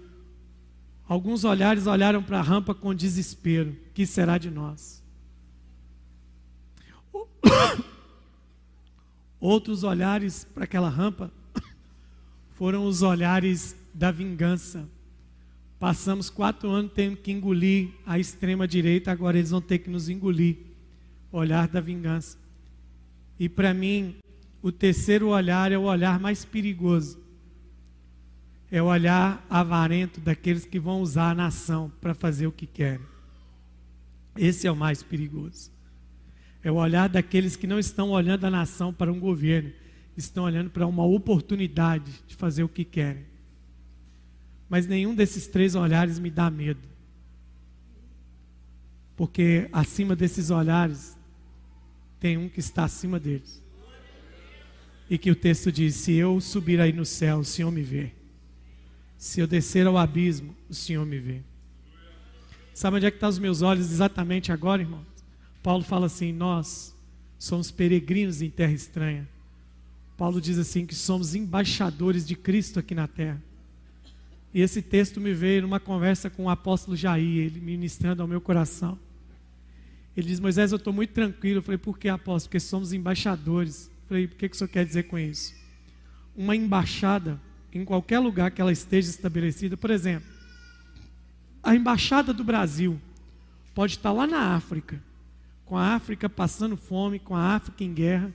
[1.08, 5.04] Alguns olhares olharam para a rampa com desespero: que será de nós?
[9.40, 11.32] Outros olhares para aquela rampa
[12.56, 14.90] foram os olhares da vingança.
[15.80, 20.10] Passamos quatro anos tendo que engolir a extrema direita, agora eles vão ter que nos
[20.10, 20.58] engolir.
[21.32, 22.38] Olhar da vingança.
[23.40, 24.16] E para mim,
[24.62, 27.25] o terceiro olhar é o olhar mais perigoso
[28.72, 33.06] é o olhar avarento daqueles que vão usar a nação para fazer o que querem.
[34.38, 35.72] Esse é o mais perigoso.
[36.64, 39.72] É o olhar daqueles que não estão olhando a nação para um governo,
[40.18, 43.26] estão olhando para uma oportunidade de fazer o que querem.
[44.68, 46.82] Mas nenhum desses três olhares me dá medo.
[49.16, 51.16] Porque acima desses olhares
[52.20, 53.64] tem um que está acima deles.
[55.10, 58.12] E que o texto diz: Se eu subir aí no céu, o Senhor me vê.
[59.26, 61.42] Se eu descer ao abismo, o Senhor me vê.
[62.76, 65.08] Sabe onde é que estão tá os meus olhos exatamente agora, irmãos?
[65.64, 66.96] Paulo fala assim: Nós
[67.40, 69.28] somos peregrinos em terra estranha.
[70.16, 73.42] Paulo diz assim que somos embaixadores de Cristo aqui na terra.
[74.54, 78.40] E esse texto me veio numa conversa com o apóstolo Jair, ele ministrando ao meu
[78.40, 78.96] coração.
[80.16, 81.58] Ele diz: Moisés, eu estou muito tranquilo.
[81.58, 82.50] Eu falei: Por que, apóstolo?
[82.50, 83.88] Porque somos embaixadores.
[83.88, 85.52] Eu falei: Por que, que o senhor quer dizer com isso?
[86.38, 87.42] Uma embaixada
[87.76, 89.76] em qualquer lugar que ela esteja estabelecida.
[89.76, 90.28] Por exemplo,
[91.62, 93.00] a embaixada do Brasil
[93.74, 95.04] pode estar lá na África,
[95.66, 98.34] com a África passando fome, com a África em guerra.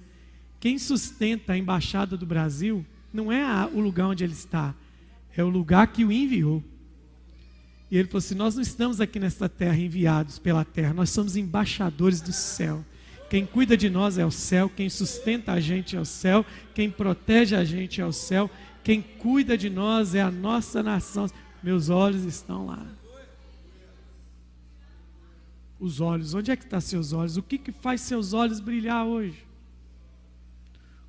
[0.61, 4.75] Quem sustenta a embaixada do Brasil não é a, o lugar onde ele está,
[5.35, 6.63] é o lugar que o enviou.
[7.91, 11.35] E ele falou assim: Nós não estamos aqui nesta terra enviados pela terra, nós somos
[11.35, 12.85] embaixadores do céu.
[13.31, 16.91] Quem cuida de nós é o céu, quem sustenta a gente é o céu, quem
[16.91, 18.51] protege a gente é o céu,
[18.83, 21.29] quem cuida de nós é a nossa nação.
[21.63, 22.87] Meus olhos estão lá.
[25.79, 27.37] Os olhos, onde é que estão seus olhos?
[27.37, 29.45] O que, que faz seus olhos brilhar hoje?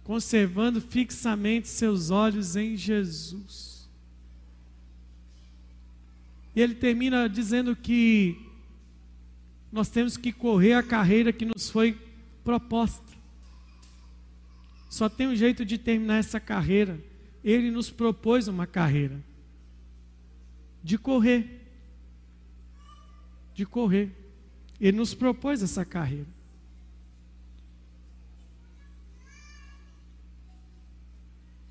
[0.04, 3.90] Conservando fixamente seus olhos em Jesus.
[6.56, 8.38] E ele termina dizendo que
[9.72, 11.98] nós temos que correr a carreira que nos foi
[12.44, 13.12] proposta.
[14.90, 17.00] Só tem um jeito de terminar essa carreira.
[17.44, 19.22] Ele nos propôs uma carreira
[20.84, 21.62] de correr.
[23.54, 24.12] De correr.
[24.80, 26.28] Ele nos propôs essa carreira.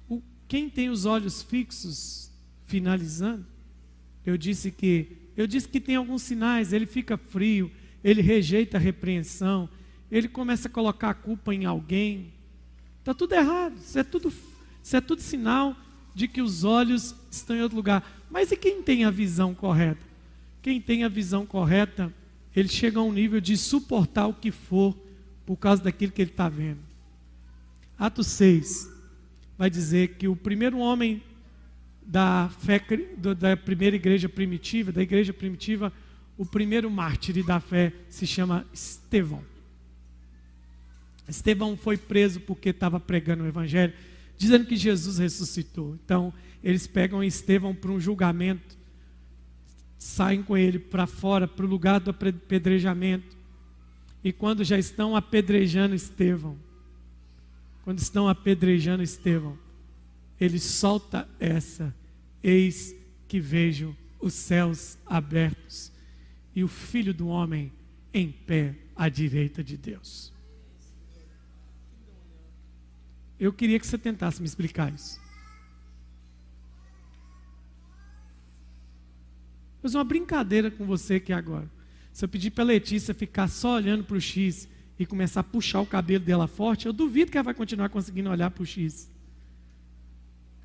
[0.08, 2.30] O, quem tem os olhos fixos,
[2.66, 3.46] finalizando,
[4.24, 7.70] eu disse que eu disse que tem alguns sinais, ele fica frio,
[8.04, 9.70] ele rejeita a repreensão,
[10.10, 12.32] ele começa a colocar a culpa em alguém.
[12.98, 14.30] Está tudo errado, isso é tudo,
[14.82, 15.76] isso é tudo sinal
[16.14, 18.26] de que os olhos estão em outro lugar.
[18.30, 20.04] Mas e quem tem a visão correta?
[20.62, 22.12] Quem tem a visão correta,
[22.54, 24.96] ele chega a um nível de suportar o que for
[25.46, 26.80] por causa daquilo que ele está vendo.
[27.98, 28.90] Atos 6
[29.56, 31.22] vai dizer que o primeiro homem
[32.02, 32.82] da fé
[33.38, 35.92] da primeira igreja primitiva, da igreja primitiva,
[36.36, 39.44] o primeiro mártir da fé se chama Estevão.
[41.28, 43.92] Estevão foi preso porque estava pregando o evangelho,
[44.40, 45.98] dizendo que Jesus ressuscitou.
[46.02, 46.32] Então,
[46.64, 48.74] eles pegam Estevão para um julgamento,
[49.98, 53.36] saem com ele para fora, para o lugar do apedrejamento.
[54.24, 56.56] E quando já estão apedrejando Estevão,
[57.84, 59.58] quando estão apedrejando Estevão,
[60.40, 61.94] ele solta essa:
[62.42, 62.96] Eis
[63.28, 65.92] que vejo os céus abertos
[66.56, 67.70] e o filho do homem
[68.14, 70.32] em pé à direita de Deus.
[73.40, 75.18] Eu queria que você tentasse me explicar isso.
[79.80, 81.68] Fazer uma brincadeira com você aqui agora.
[82.12, 84.68] Se eu pedir para a Letícia ficar só olhando para o X
[84.98, 88.28] e começar a puxar o cabelo dela forte, eu duvido que ela vai continuar conseguindo
[88.28, 89.10] olhar para o X.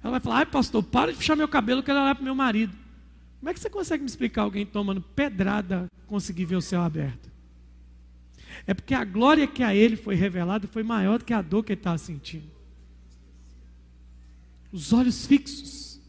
[0.03, 2.35] Ela vai falar, ai pastor, para de puxar meu cabelo, eu quero olhar para meu
[2.35, 2.75] marido.
[3.39, 7.31] Como é que você consegue me explicar alguém tomando pedrada conseguir ver o céu aberto?
[8.67, 11.63] É porque a glória que a ele foi revelada foi maior do que a dor
[11.63, 12.54] que ele estava sentindo.
[14.75, 16.01] Os olhos fixos.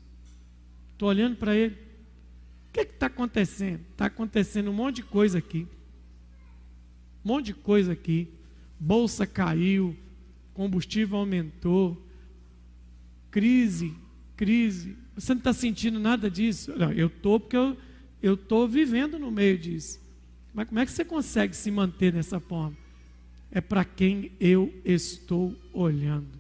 [0.91, 1.77] Estou olhando para ele.
[2.69, 3.81] O que está acontecendo?
[3.93, 5.69] Está acontecendo um monte de coisa aqui.
[7.25, 8.29] Um monte de coisa aqui.
[8.81, 9.97] Bolsa caiu,
[10.53, 12.05] combustível aumentou,
[13.31, 13.95] crise,
[14.37, 14.97] crise.
[15.15, 16.77] Você não está sentindo nada disso?
[16.77, 17.57] Não, eu estou porque
[18.21, 20.01] eu estou vivendo no meio disso.
[20.53, 22.77] Mas como é que você consegue se manter dessa forma?
[23.49, 26.37] É para quem eu estou olhando.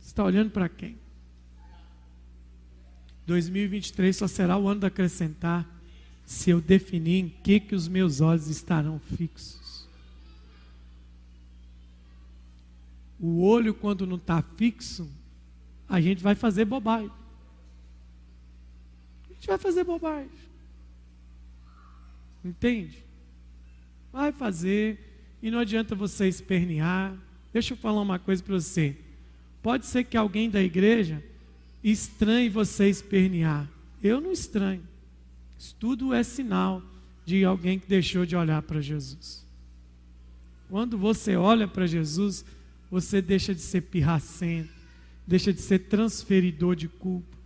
[0.11, 0.97] está olhando para quem?
[3.25, 5.67] 2023 só será o ano de acrescentar
[6.25, 9.87] se eu definir em que, que os meus olhos estarão fixos.
[13.19, 15.09] O olho, quando não está fixo,
[15.87, 17.11] a gente vai fazer bobagem.
[19.29, 20.29] A gente vai fazer bobagem.
[22.43, 23.03] Entende?
[24.11, 24.99] Vai fazer,
[25.41, 27.15] e não adianta você espernear.
[27.53, 28.97] Deixa eu falar uma coisa para você.
[29.61, 31.23] Pode ser que alguém da igreja
[31.83, 33.69] estranhe você espernear.
[34.01, 34.83] Eu não estranho.
[35.57, 36.81] Isso tudo é sinal
[37.25, 39.45] de alguém que deixou de olhar para Jesus.
[40.69, 42.43] Quando você olha para Jesus,
[42.89, 44.73] você deixa de ser pirracento,
[45.27, 47.37] deixa de ser transferidor de culpa.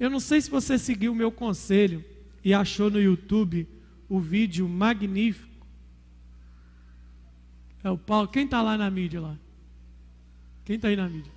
[0.00, 2.04] Eu não sei se você seguiu o meu conselho
[2.44, 3.68] e achou no YouTube
[4.08, 5.66] o vídeo magnífico.
[7.84, 8.28] É o Paulo.
[8.28, 9.38] Quem está lá na mídia lá?
[10.64, 11.32] Quem está aí na mídia?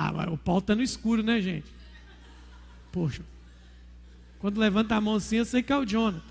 [0.00, 1.66] Ah, o Paulo está no escuro, né, gente?
[2.92, 3.22] Poxa.
[4.38, 6.22] Quando levanta a mão assim, eu sei que é o Jonathan.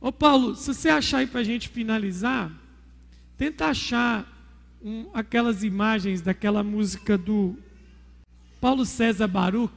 [0.00, 2.52] Ô Paulo, se você achar aí para a gente finalizar,
[3.36, 4.26] Tenta achar
[4.82, 7.58] um, aquelas imagens daquela música do
[8.60, 9.74] Paulo César Baruch,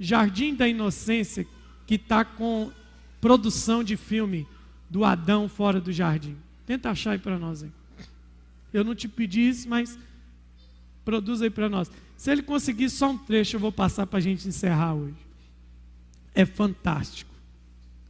[0.00, 1.46] Jardim da Inocência,
[1.86, 2.72] que está com
[3.20, 4.46] produção de filme
[4.88, 6.36] do Adão fora do jardim.
[6.64, 7.62] Tenta achar aí para nós.
[7.62, 7.72] Hein?
[8.72, 9.98] Eu não te pedi isso, mas
[11.08, 11.90] produz aí para nós.
[12.18, 15.16] Se ele conseguir só um trecho, eu vou passar para a gente encerrar hoje.
[16.34, 17.34] É fantástico.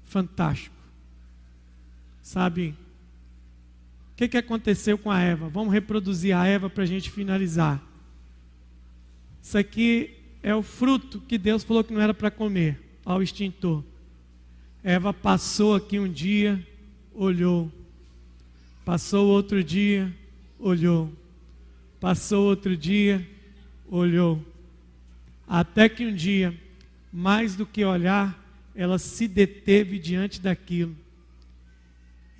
[0.02, 0.74] Fantástico.
[2.20, 2.74] Sabe?
[4.18, 5.48] que, que aconteceu com a Eva?
[5.48, 7.80] Vamos reproduzir a Eva para a gente finalizar.
[9.40, 10.10] Isso aqui
[10.42, 13.84] é o fruto que Deus falou que não era para comer, ao extintor.
[14.82, 16.66] Eva passou aqui um dia,
[17.14, 17.70] olhou.
[18.84, 20.12] Passou outro dia,
[20.58, 21.12] olhou.
[22.00, 23.26] Passou outro dia,
[23.88, 24.44] olhou.
[25.46, 26.54] Até que um dia,
[27.12, 28.38] mais do que olhar,
[28.74, 30.96] ela se deteve diante daquilo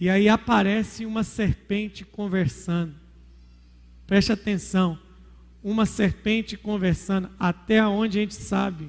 [0.00, 2.94] e aí aparece uma serpente conversando.
[4.06, 4.98] Preste atenção.
[5.62, 8.88] Uma serpente conversando, até onde a gente sabe,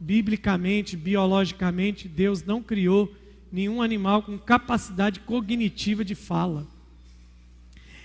[0.00, 3.14] biblicamente, biologicamente, Deus não criou
[3.52, 6.66] nenhum animal com capacidade cognitiva de fala.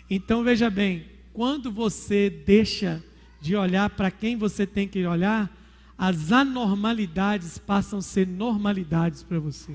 [0.08, 3.04] Então veja bem, quando você deixa
[3.42, 5.52] de olhar para quem você tem que olhar,
[5.98, 9.74] as anormalidades passam a ser normalidades para você.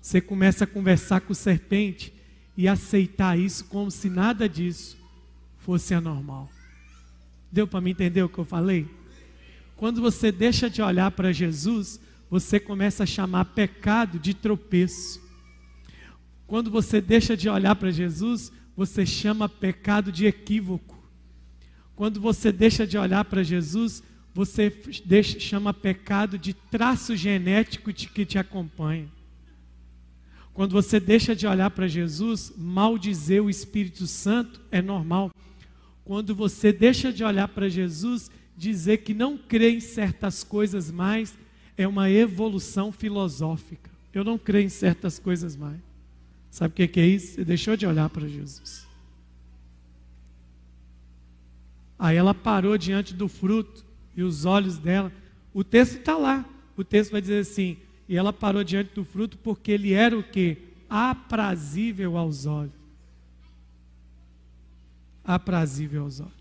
[0.00, 2.12] Você começa a conversar com o serpente
[2.56, 4.96] e aceitar isso como se nada disso
[5.58, 6.50] fosse anormal.
[7.52, 8.88] Deu para me entender o que eu falei?
[9.76, 12.00] Quando você deixa de olhar para Jesus,
[12.30, 15.20] você começa a chamar pecado de tropeço.
[16.46, 20.96] Quando você deixa de olhar para Jesus, você chama pecado de equívoco.
[21.96, 24.72] Quando você deixa de olhar para Jesus, você
[25.04, 29.08] deixa, chama pecado de traço genético de, que te acompanha.
[30.54, 35.32] Quando você deixa de olhar para Jesus, maldizer o Espírito Santo é normal.
[36.04, 41.36] Quando você deixa de olhar para Jesus, dizer que não crê em certas coisas mais,
[41.76, 43.90] é uma evolução filosófica.
[44.14, 45.87] Eu não creio em certas coisas mais.
[46.50, 47.34] Sabe o que é isso?
[47.34, 48.86] Você deixou de olhar para Jesus.
[51.98, 53.84] Aí ela parou diante do fruto
[54.16, 55.12] e os olhos dela.
[55.52, 56.44] O texto está lá.
[56.76, 57.76] O texto vai dizer assim:
[58.08, 60.56] e ela parou diante do fruto porque ele era o que?
[60.88, 62.72] Aprazível aos olhos.
[65.24, 66.32] Aprazível aos olhos.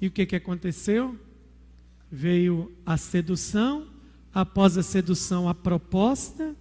[0.00, 1.18] E o que, que aconteceu?
[2.10, 3.88] Veio a sedução,
[4.32, 6.54] após a sedução, a proposta,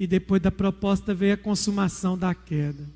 [0.00, 2.88] e depois da proposta veio a consumação da queda.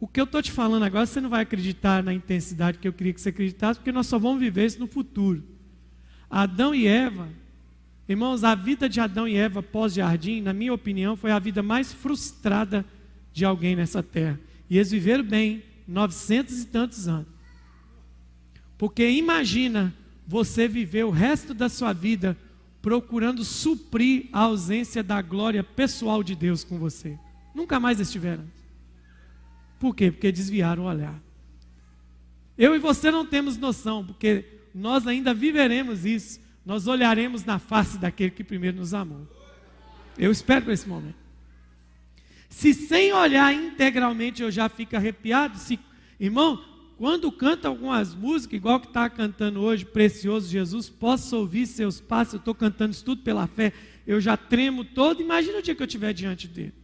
[0.00, 2.94] O que eu estou te falando agora, você não vai acreditar na intensidade que eu
[2.94, 5.44] queria que você acreditasse, porque nós só vamos viver isso no futuro.
[6.30, 7.28] Adão e Eva,
[8.08, 11.92] irmãos, a vida de Adão e Eva pós-jardim, na minha opinião, foi a vida mais
[11.92, 12.86] frustrada
[13.34, 14.40] de alguém nessa terra.
[14.70, 17.33] E eles viveram bem, 900 e tantos anos.
[18.84, 19.94] Porque imagina
[20.26, 22.36] você viver o resto da sua vida
[22.82, 27.18] procurando suprir a ausência da glória pessoal de Deus com você.
[27.54, 28.44] Nunca mais estiveram.
[29.80, 30.10] Por quê?
[30.10, 31.18] Porque desviaram o olhar.
[32.58, 36.38] Eu e você não temos noção, porque nós ainda viveremos isso.
[36.62, 39.26] Nós olharemos na face daquele que primeiro nos amou.
[40.18, 41.16] Eu espero esse momento.
[42.50, 45.80] Se sem olhar integralmente eu já fico arrepiado, se,
[46.20, 52.00] irmão, quando canta algumas músicas, igual que está cantando hoje, Precioso Jesus, posso ouvir seus
[52.00, 53.72] passos, eu estou cantando isso tudo pela fé,
[54.06, 56.74] eu já tremo todo, imagina o dia que eu estiver diante dele.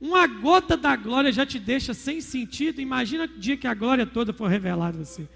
[0.00, 4.06] Uma gota da glória já te deixa sem sentido, imagina o dia que a glória
[4.06, 5.28] toda for revelada a você.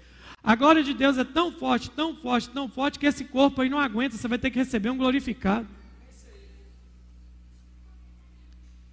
[0.43, 3.69] A glória de Deus é tão forte, tão forte, tão forte, que esse corpo aí
[3.69, 5.67] não aguenta, você vai ter que receber um glorificado.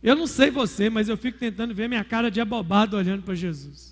[0.02, 3.34] Eu não sei você, mas eu fico tentando ver minha cara de abobado olhando para
[3.34, 3.91] Jesus.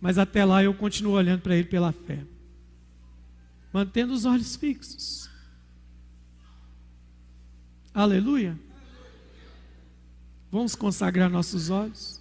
[0.00, 2.24] Mas até lá eu continuo olhando para Ele pela fé,
[3.72, 5.30] mantendo os olhos fixos.
[7.92, 8.58] Aleluia.
[10.52, 12.20] Vamos consagrar nossos olhos.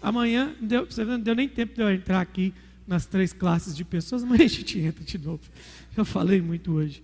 [0.00, 2.54] Amanhã, deu, você não deu nem tempo de eu entrar aqui
[2.86, 5.42] nas três classes de pessoas, amanhã a gente entra de novo.
[5.96, 7.02] Eu falei muito hoje.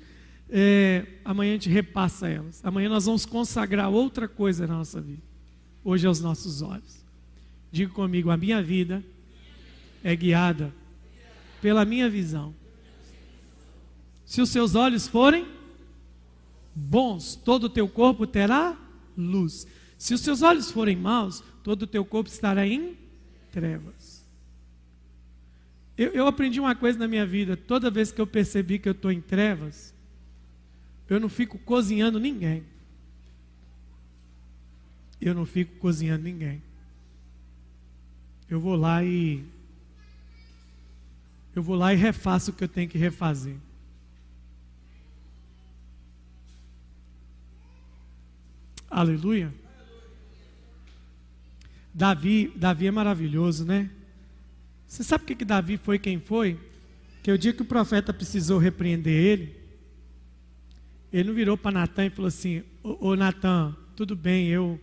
[0.48, 2.64] É, amanhã a gente repassa elas.
[2.64, 5.22] Amanhã nós vamos consagrar outra coisa na nossa vida.
[5.82, 7.04] Hoje é os nossos olhos.
[7.72, 9.04] Diga comigo, a minha vida
[10.04, 10.72] é guiada
[11.62, 12.54] pela minha visão.
[14.26, 15.48] Se os seus olhos forem
[16.74, 18.76] bons, todo o teu corpo terá
[19.16, 19.66] luz.
[19.96, 22.98] Se os seus olhos forem maus, todo o teu corpo estará em
[23.50, 24.22] trevas.
[25.96, 28.92] Eu, eu aprendi uma coisa na minha vida: toda vez que eu percebi que eu
[28.92, 29.94] estou em trevas,
[31.08, 32.64] eu não fico cozinhando ninguém.
[35.20, 36.60] Eu não fico cozinhando ninguém.
[38.50, 39.44] Eu vou lá e
[41.54, 43.56] eu vou lá e refaço o que eu tenho que refazer.
[48.90, 49.52] Aleluia.
[51.92, 53.88] Davi, Davi é maravilhoso, né?
[54.86, 56.58] Você sabe que, que Davi foi quem foi?
[57.22, 59.56] Que o dia que o profeta precisou repreender ele,
[61.12, 64.80] ele não virou para Natan e falou assim: Ô, ô Natan, tudo bem, eu,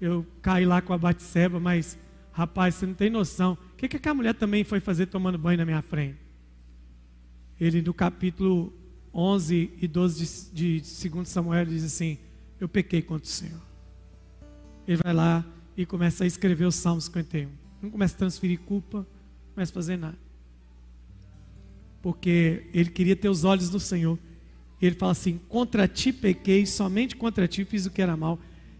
[0.00, 1.98] eu caí lá com a Batseba, mas
[2.32, 5.64] rapaz, você não tem noção que, que aquela mulher também foi fazer tomando banho na
[5.64, 6.18] minha frente?
[7.58, 8.72] Ele, no capítulo
[9.12, 12.18] 11 e 12 de, de 2 Samuel, diz assim:
[12.60, 13.60] Eu pequei contra o Senhor.
[14.86, 17.48] Ele vai lá e começa a escrever o Salmo 51.
[17.80, 20.18] Não começa a transferir culpa, não começa a fazer nada.
[22.02, 24.18] Porque ele queria ter os olhos do Senhor.
[24.80, 28.38] Ele fala assim: Contra ti pequei, somente contra ti fiz o que era mal.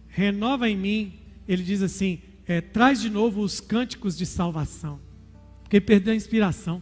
[0.09, 1.19] Renova em mim.
[1.47, 2.21] Ele diz assim:
[2.51, 4.99] é, Traz de novo os cânticos de salvação.
[5.63, 6.81] Porque perdeu a inspiração.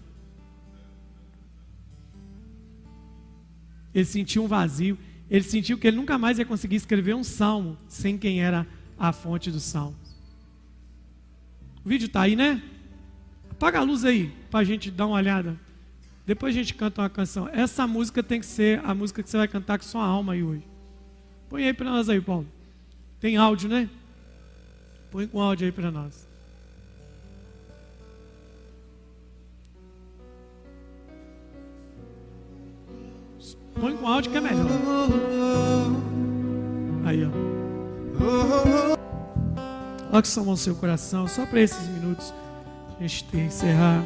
[3.94, 4.98] Ele sentiu um vazio.
[5.30, 8.66] Ele sentiu que ele nunca mais ia conseguir escrever um salmo sem quem era
[8.98, 9.96] a fonte do salmo.
[11.86, 12.62] O vídeo está aí, né?
[13.52, 15.60] Apaga a luz aí, para a gente dar uma olhada.
[16.26, 17.48] Depois a gente canta uma canção.
[17.50, 20.44] Essa música tem que ser a música que você vai cantar com sua alma aí
[20.44, 20.68] hoje.
[21.48, 22.48] Põe aí para nós aí, Paulo.
[23.20, 23.90] Tem áudio, né?
[25.12, 26.28] Põe com áudio aí para nós.
[33.80, 34.68] Põe com áudio que é melhor.
[37.05, 37.30] Aí, ó.
[40.10, 42.34] Coloque sua mão no seu coração, só para esses minutos.
[42.97, 44.03] A gente que encerrar.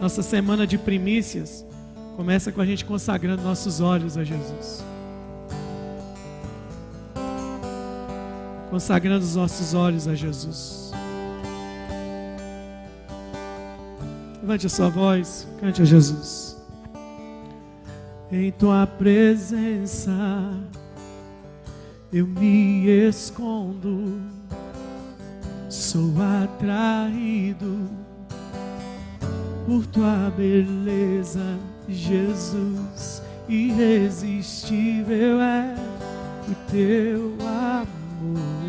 [0.00, 1.64] Nossa semana de primícias
[2.16, 4.91] começa com a gente consagrando nossos olhos a Jesus.
[8.72, 10.92] Consagrando os nossos olhos a Jesus.
[14.40, 16.56] Levante a sua voz, cante a Jesus.
[18.30, 20.10] Em tua presença
[22.10, 24.22] eu me escondo,
[25.68, 26.10] sou
[26.42, 27.90] atraído
[29.66, 33.22] por tua beleza, Jesus.
[33.46, 35.74] Irresistível é
[36.48, 38.61] o teu amor,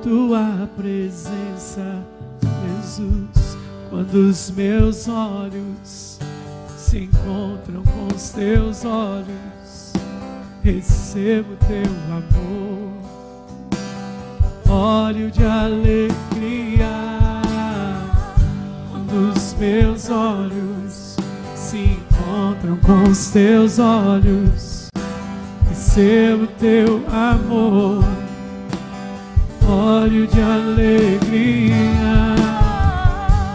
[0.02, 2.04] tua presença,
[2.40, 3.50] Jesus
[3.90, 6.20] quando os meus olhos
[6.76, 9.92] se encontram com os teus olhos,
[10.62, 12.92] recebo teu amor,
[14.68, 16.86] óleo de alegria.
[18.92, 21.16] Quando os meus olhos
[21.56, 24.79] se encontram com os teus olhos,
[25.90, 28.04] recebo teu amor,
[29.68, 31.74] óleo de alegria.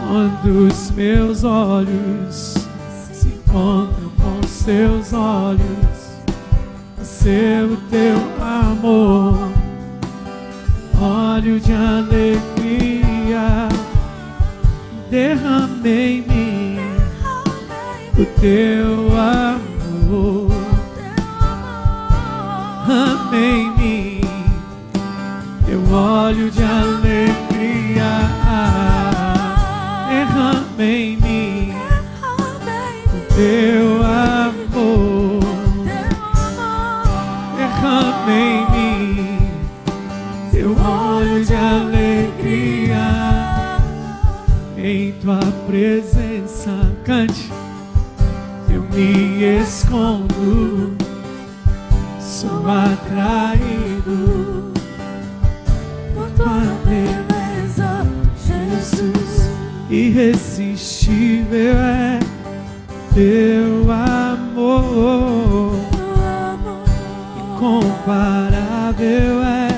[0.05, 2.55] Quando os meus olhos
[3.13, 5.61] se encontram com os teus olhos,
[6.97, 9.49] recebo teu amor,
[11.01, 13.69] óleo de alegria,
[15.09, 16.79] derramei em mim
[18.19, 20.54] o teu amor,
[22.91, 24.21] amei em mim
[25.65, 27.45] teu óleo de alegria
[30.35, 31.73] derrama em mim
[33.07, 35.39] o teu amor.
[37.55, 39.51] Derrama em mim
[40.51, 43.05] teu óleo de alegria
[44.77, 46.71] em tua presença.
[47.03, 47.51] Cante,
[48.69, 50.95] eu me escondo,
[52.35, 54.19] sou atraído
[56.13, 58.05] por tua beleza,
[58.45, 59.49] Jesus.
[59.89, 62.19] Irresistível é
[63.13, 65.79] teu amor,
[67.55, 69.69] incomparável é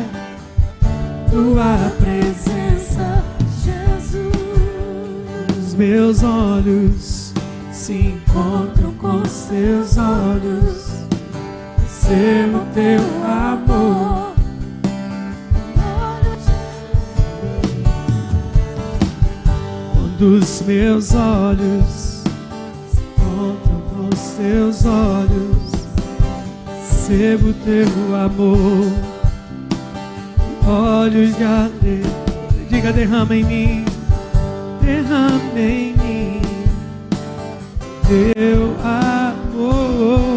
[1.29, 3.23] tua presença,
[3.63, 4.33] Jesus.
[5.59, 7.33] Os meus olhos
[7.71, 10.97] se encontram com os teus olhos,
[11.83, 12.46] recebo
[12.77, 14.35] teu amor.
[20.19, 22.23] dos meus olhos
[22.89, 25.71] se encontram com os teus olhos,
[26.67, 28.91] recebo teu amor,
[30.67, 32.03] olhos de alegria,
[32.69, 33.85] diga derrama em mim,
[34.81, 36.41] derrama em mim
[38.07, 40.36] teu amor,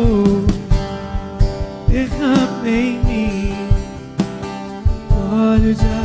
[2.00, 3.54] derrama em mim,
[5.10, 5.99] olhos de alegria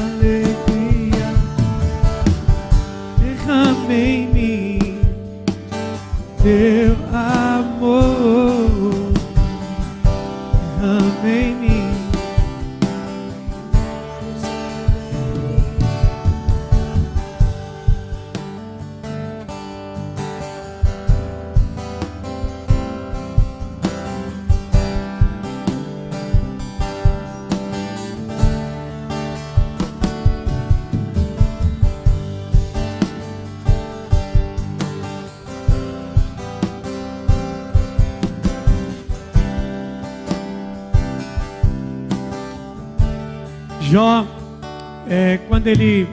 [45.65, 46.07] quando ele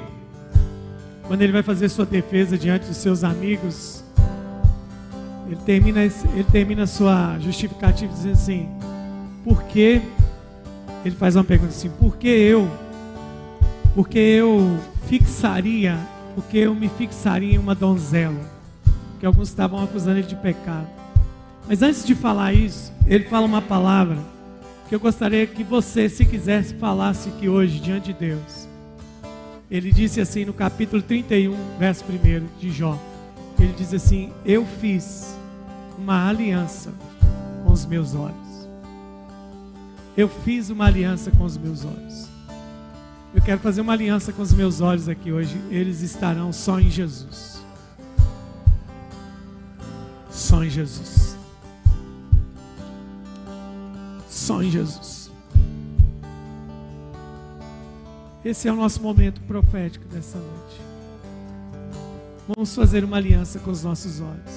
[1.25, 4.03] quando ele vai fazer sua defesa diante dos seus amigos,
[5.47, 8.69] ele termina, ele termina sua justificativa dizendo assim:
[9.45, 10.01] por que?
[11.05, 12.67] Ele faz uma pergunta assim: por que eu?
[13.95, 15.99] Porque eu fixaria,
[16.35, 18.41] porque eu me fixaria em uma donzela,
[19.21, 20.89] que alguns estavam acusando ele de pecado.
[21.69, 24.17] Mas antes de falar isso, ele fala uma palavra
[24.89, 28.72] que eu gostaria que você, se quisesse, falasse aqui hoje diante de Deus.
[29.73, 33.01] Ele disse assim no capítulo 31, verso 1 de Jó.
[33.59, 35.35] Ele diz assim: Eu fiz
[35.97, 36.93] uma aliança
[37.65, 38.69] com os meus olhos.
[40.15, 42.29] Eu fiz uma aliança com os meus olhos.
[43.35, 45.59] Eu quero fazer uma aliança com os meus olhos aqui hoje.
[45.71, 47.65] Eles estarão só em Jesus.
[50.31, 51.35] Só em Jesus.
[54.29, 55.22] Só em Jesus.
[58.45, 60.81] Esse é o nosso momento profético dessa noite.
[62.49, 64.53] Vamos fazer uma aliança com os nossos olhos.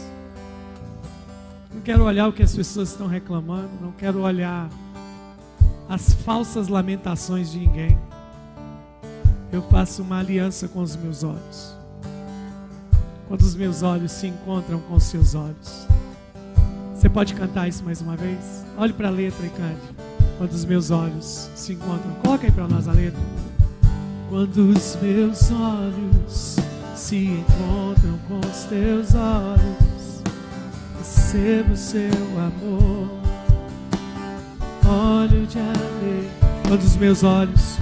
[1.72, 4.68] Não quero olhar o que as pessoas estão reclamando, não quero olhar
[5.88, 8.00] as falsas lamentações de ninguém.
[9.52, 11.76] Eu faço uma aliança com os meus olhos.
[13.28, 15.88] Quando os meus olhos se encontram com os seus olhos.
[16.96, 18.66] Você pode cantar isso mais uma vez?
[18.78, 19.96] Olhe para a letra e cante.
[20.40, 22.16] Quando os meus olhos se encontram.
[22.24, 23.22] Coloca aí para nós a letra.
[24.36, 26.58] Quando os meus olhos
[26.94, 30.22] se encontram com os teus olhos,
[30.98, 33.08] recebo o seu amor,
[34.86, 36.30] olho de alegria.
[36.68, 37.78] Quando os meus olhos,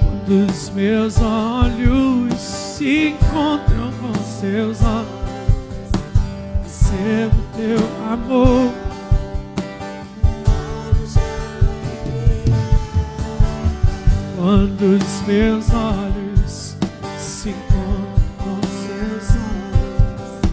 [0.00, 5.92] quando os meus olhos se encontram com os teus olhos,
[6.64, 8.85] recebo teu amor.
[14.46, 16.76] Quando os meus olhos
[17.18, 20.52] se encontram com seus olhos.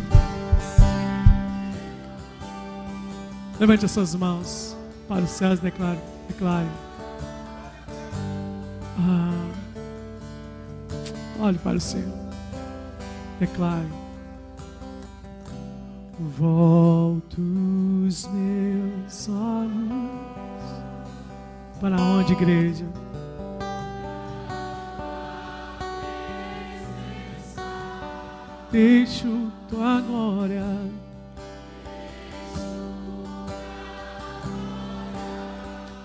[3.59, 4.75] Levante as suas mãos
[5.07, 5.99] para os céus declare.
[6.27, 6.67] declare.
[8.97, 9.51] Ah,
[11.39, 12.17] olhe para o Senhor.
[13.39, 13.89] Declare.
[16.19, 17.39] Volto
[18.07, 20.09] os meus olhos.
[21.79, 22.87] Para onde, igreja?
[28.73, 30.65] Deixo tua glória.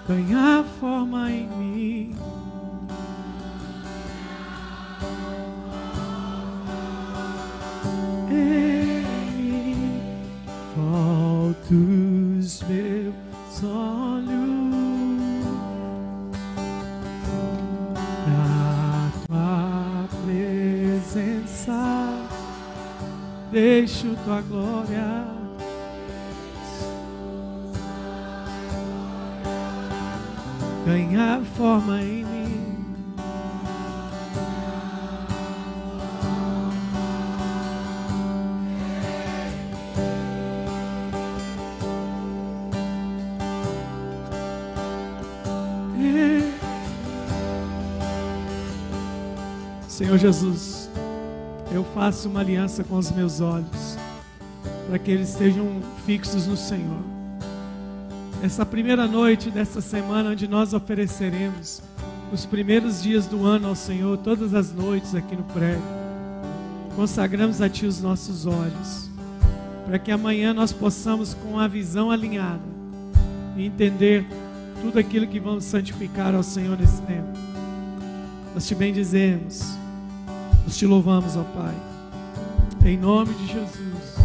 [0.07, 2.17] Ganhar forma em mim.
[8.31, 9.05] Ei,
[10.77, 11.75] volto
[12.39, 14.38] os meus olhos.
[23.59, 25.27] Deixo tua glória.
[30.87, 32.39] Ganhar forma em mim.
[49.89, 50.78] Senhor Jesus,
[51.99, 53.99] faço uma aliança com os meus olhos,
[54.87, 57.03] para que eles estejam fixos no Senhor.
[58.41, 61.83] Essa primeira noite dessa semana, onde nós ofereceremos
[62.33, 65.83] os primeiros dias do ano ao Senhor, todas as noites aqui no prédio,
[66.95, 69.11] consagramos a Ti os nossos olhos,
[69.85, 72.63] para que amanhã nós possamos, com a visão alinhada,
[73.57, 74.25] entender
[74.81, 77.37] tudo aquilo que vamos santificar ao Senhor nesse tempo.
[78.55, 79.77] Nós te bendizemos
[80.69, 81.88] nós te louvamos, ó Pai.
[82.89, 84.17] Em nome de Jesus.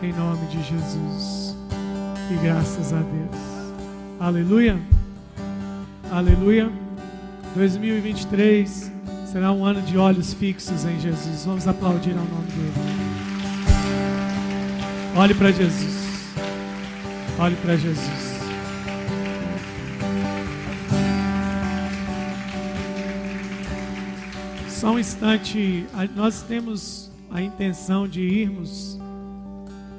[0.00, 1.56] Em nome de Jesus.
[2.30, 3.74] E graças a Deus.
[4.20, 4.78] Aleluia.
[6.12, 6.70] Aleluia.
[7.56, 8.92] 2023
[9.32, 11.44] será um ano de olhos fixos em Jesus.
[11.44, 12.72] Vamos aplaudir ao nome dele.
[15.16, 16.36] Olhe para Jesus.
[17.36, 18.36] Olhe para Jesus.
[24.68, 25.84] Só um instante,
[26.14, 27.05] nós temos
[27.36, 28.98] a intenção de irmos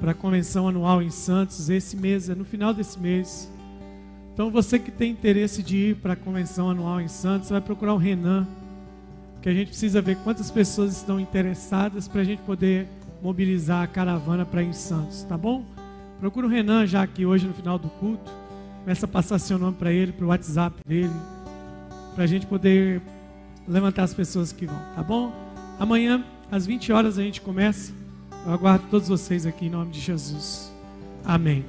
[0.00, 3.48] para a convenção anual em Santos esse mês, é no final desse mês.
[4.34, 7.94] Então você que tem interesse de ir para a convenção anual em Santos, vai procurar
[7.94, 8.44] o Renan,
[9.40, 12.88] que a gente precisa ver quantas pessoas estão interessadas para a gente poder
[13.22, 15.64] mobilizar a caravana para ir em Santos, tá bom?
[16.18, 18.32] Procura o Renan já aqui hoje no final do culto.
[18.80, 21.14] Começa a passar seu nome para ele, para o WhatsApp dele,
[22.16, 23.00] para a gente poder
[23.68, 25.32] levantar as pessoas que vão, tá bom?
[25.78, 27.92] Amanhã, às 20 horas, a gente começa.
[28.46, 30.72] Eu aguardo todos vocês aqui em nome de Jesus.
[31.24, 31.64] Amém.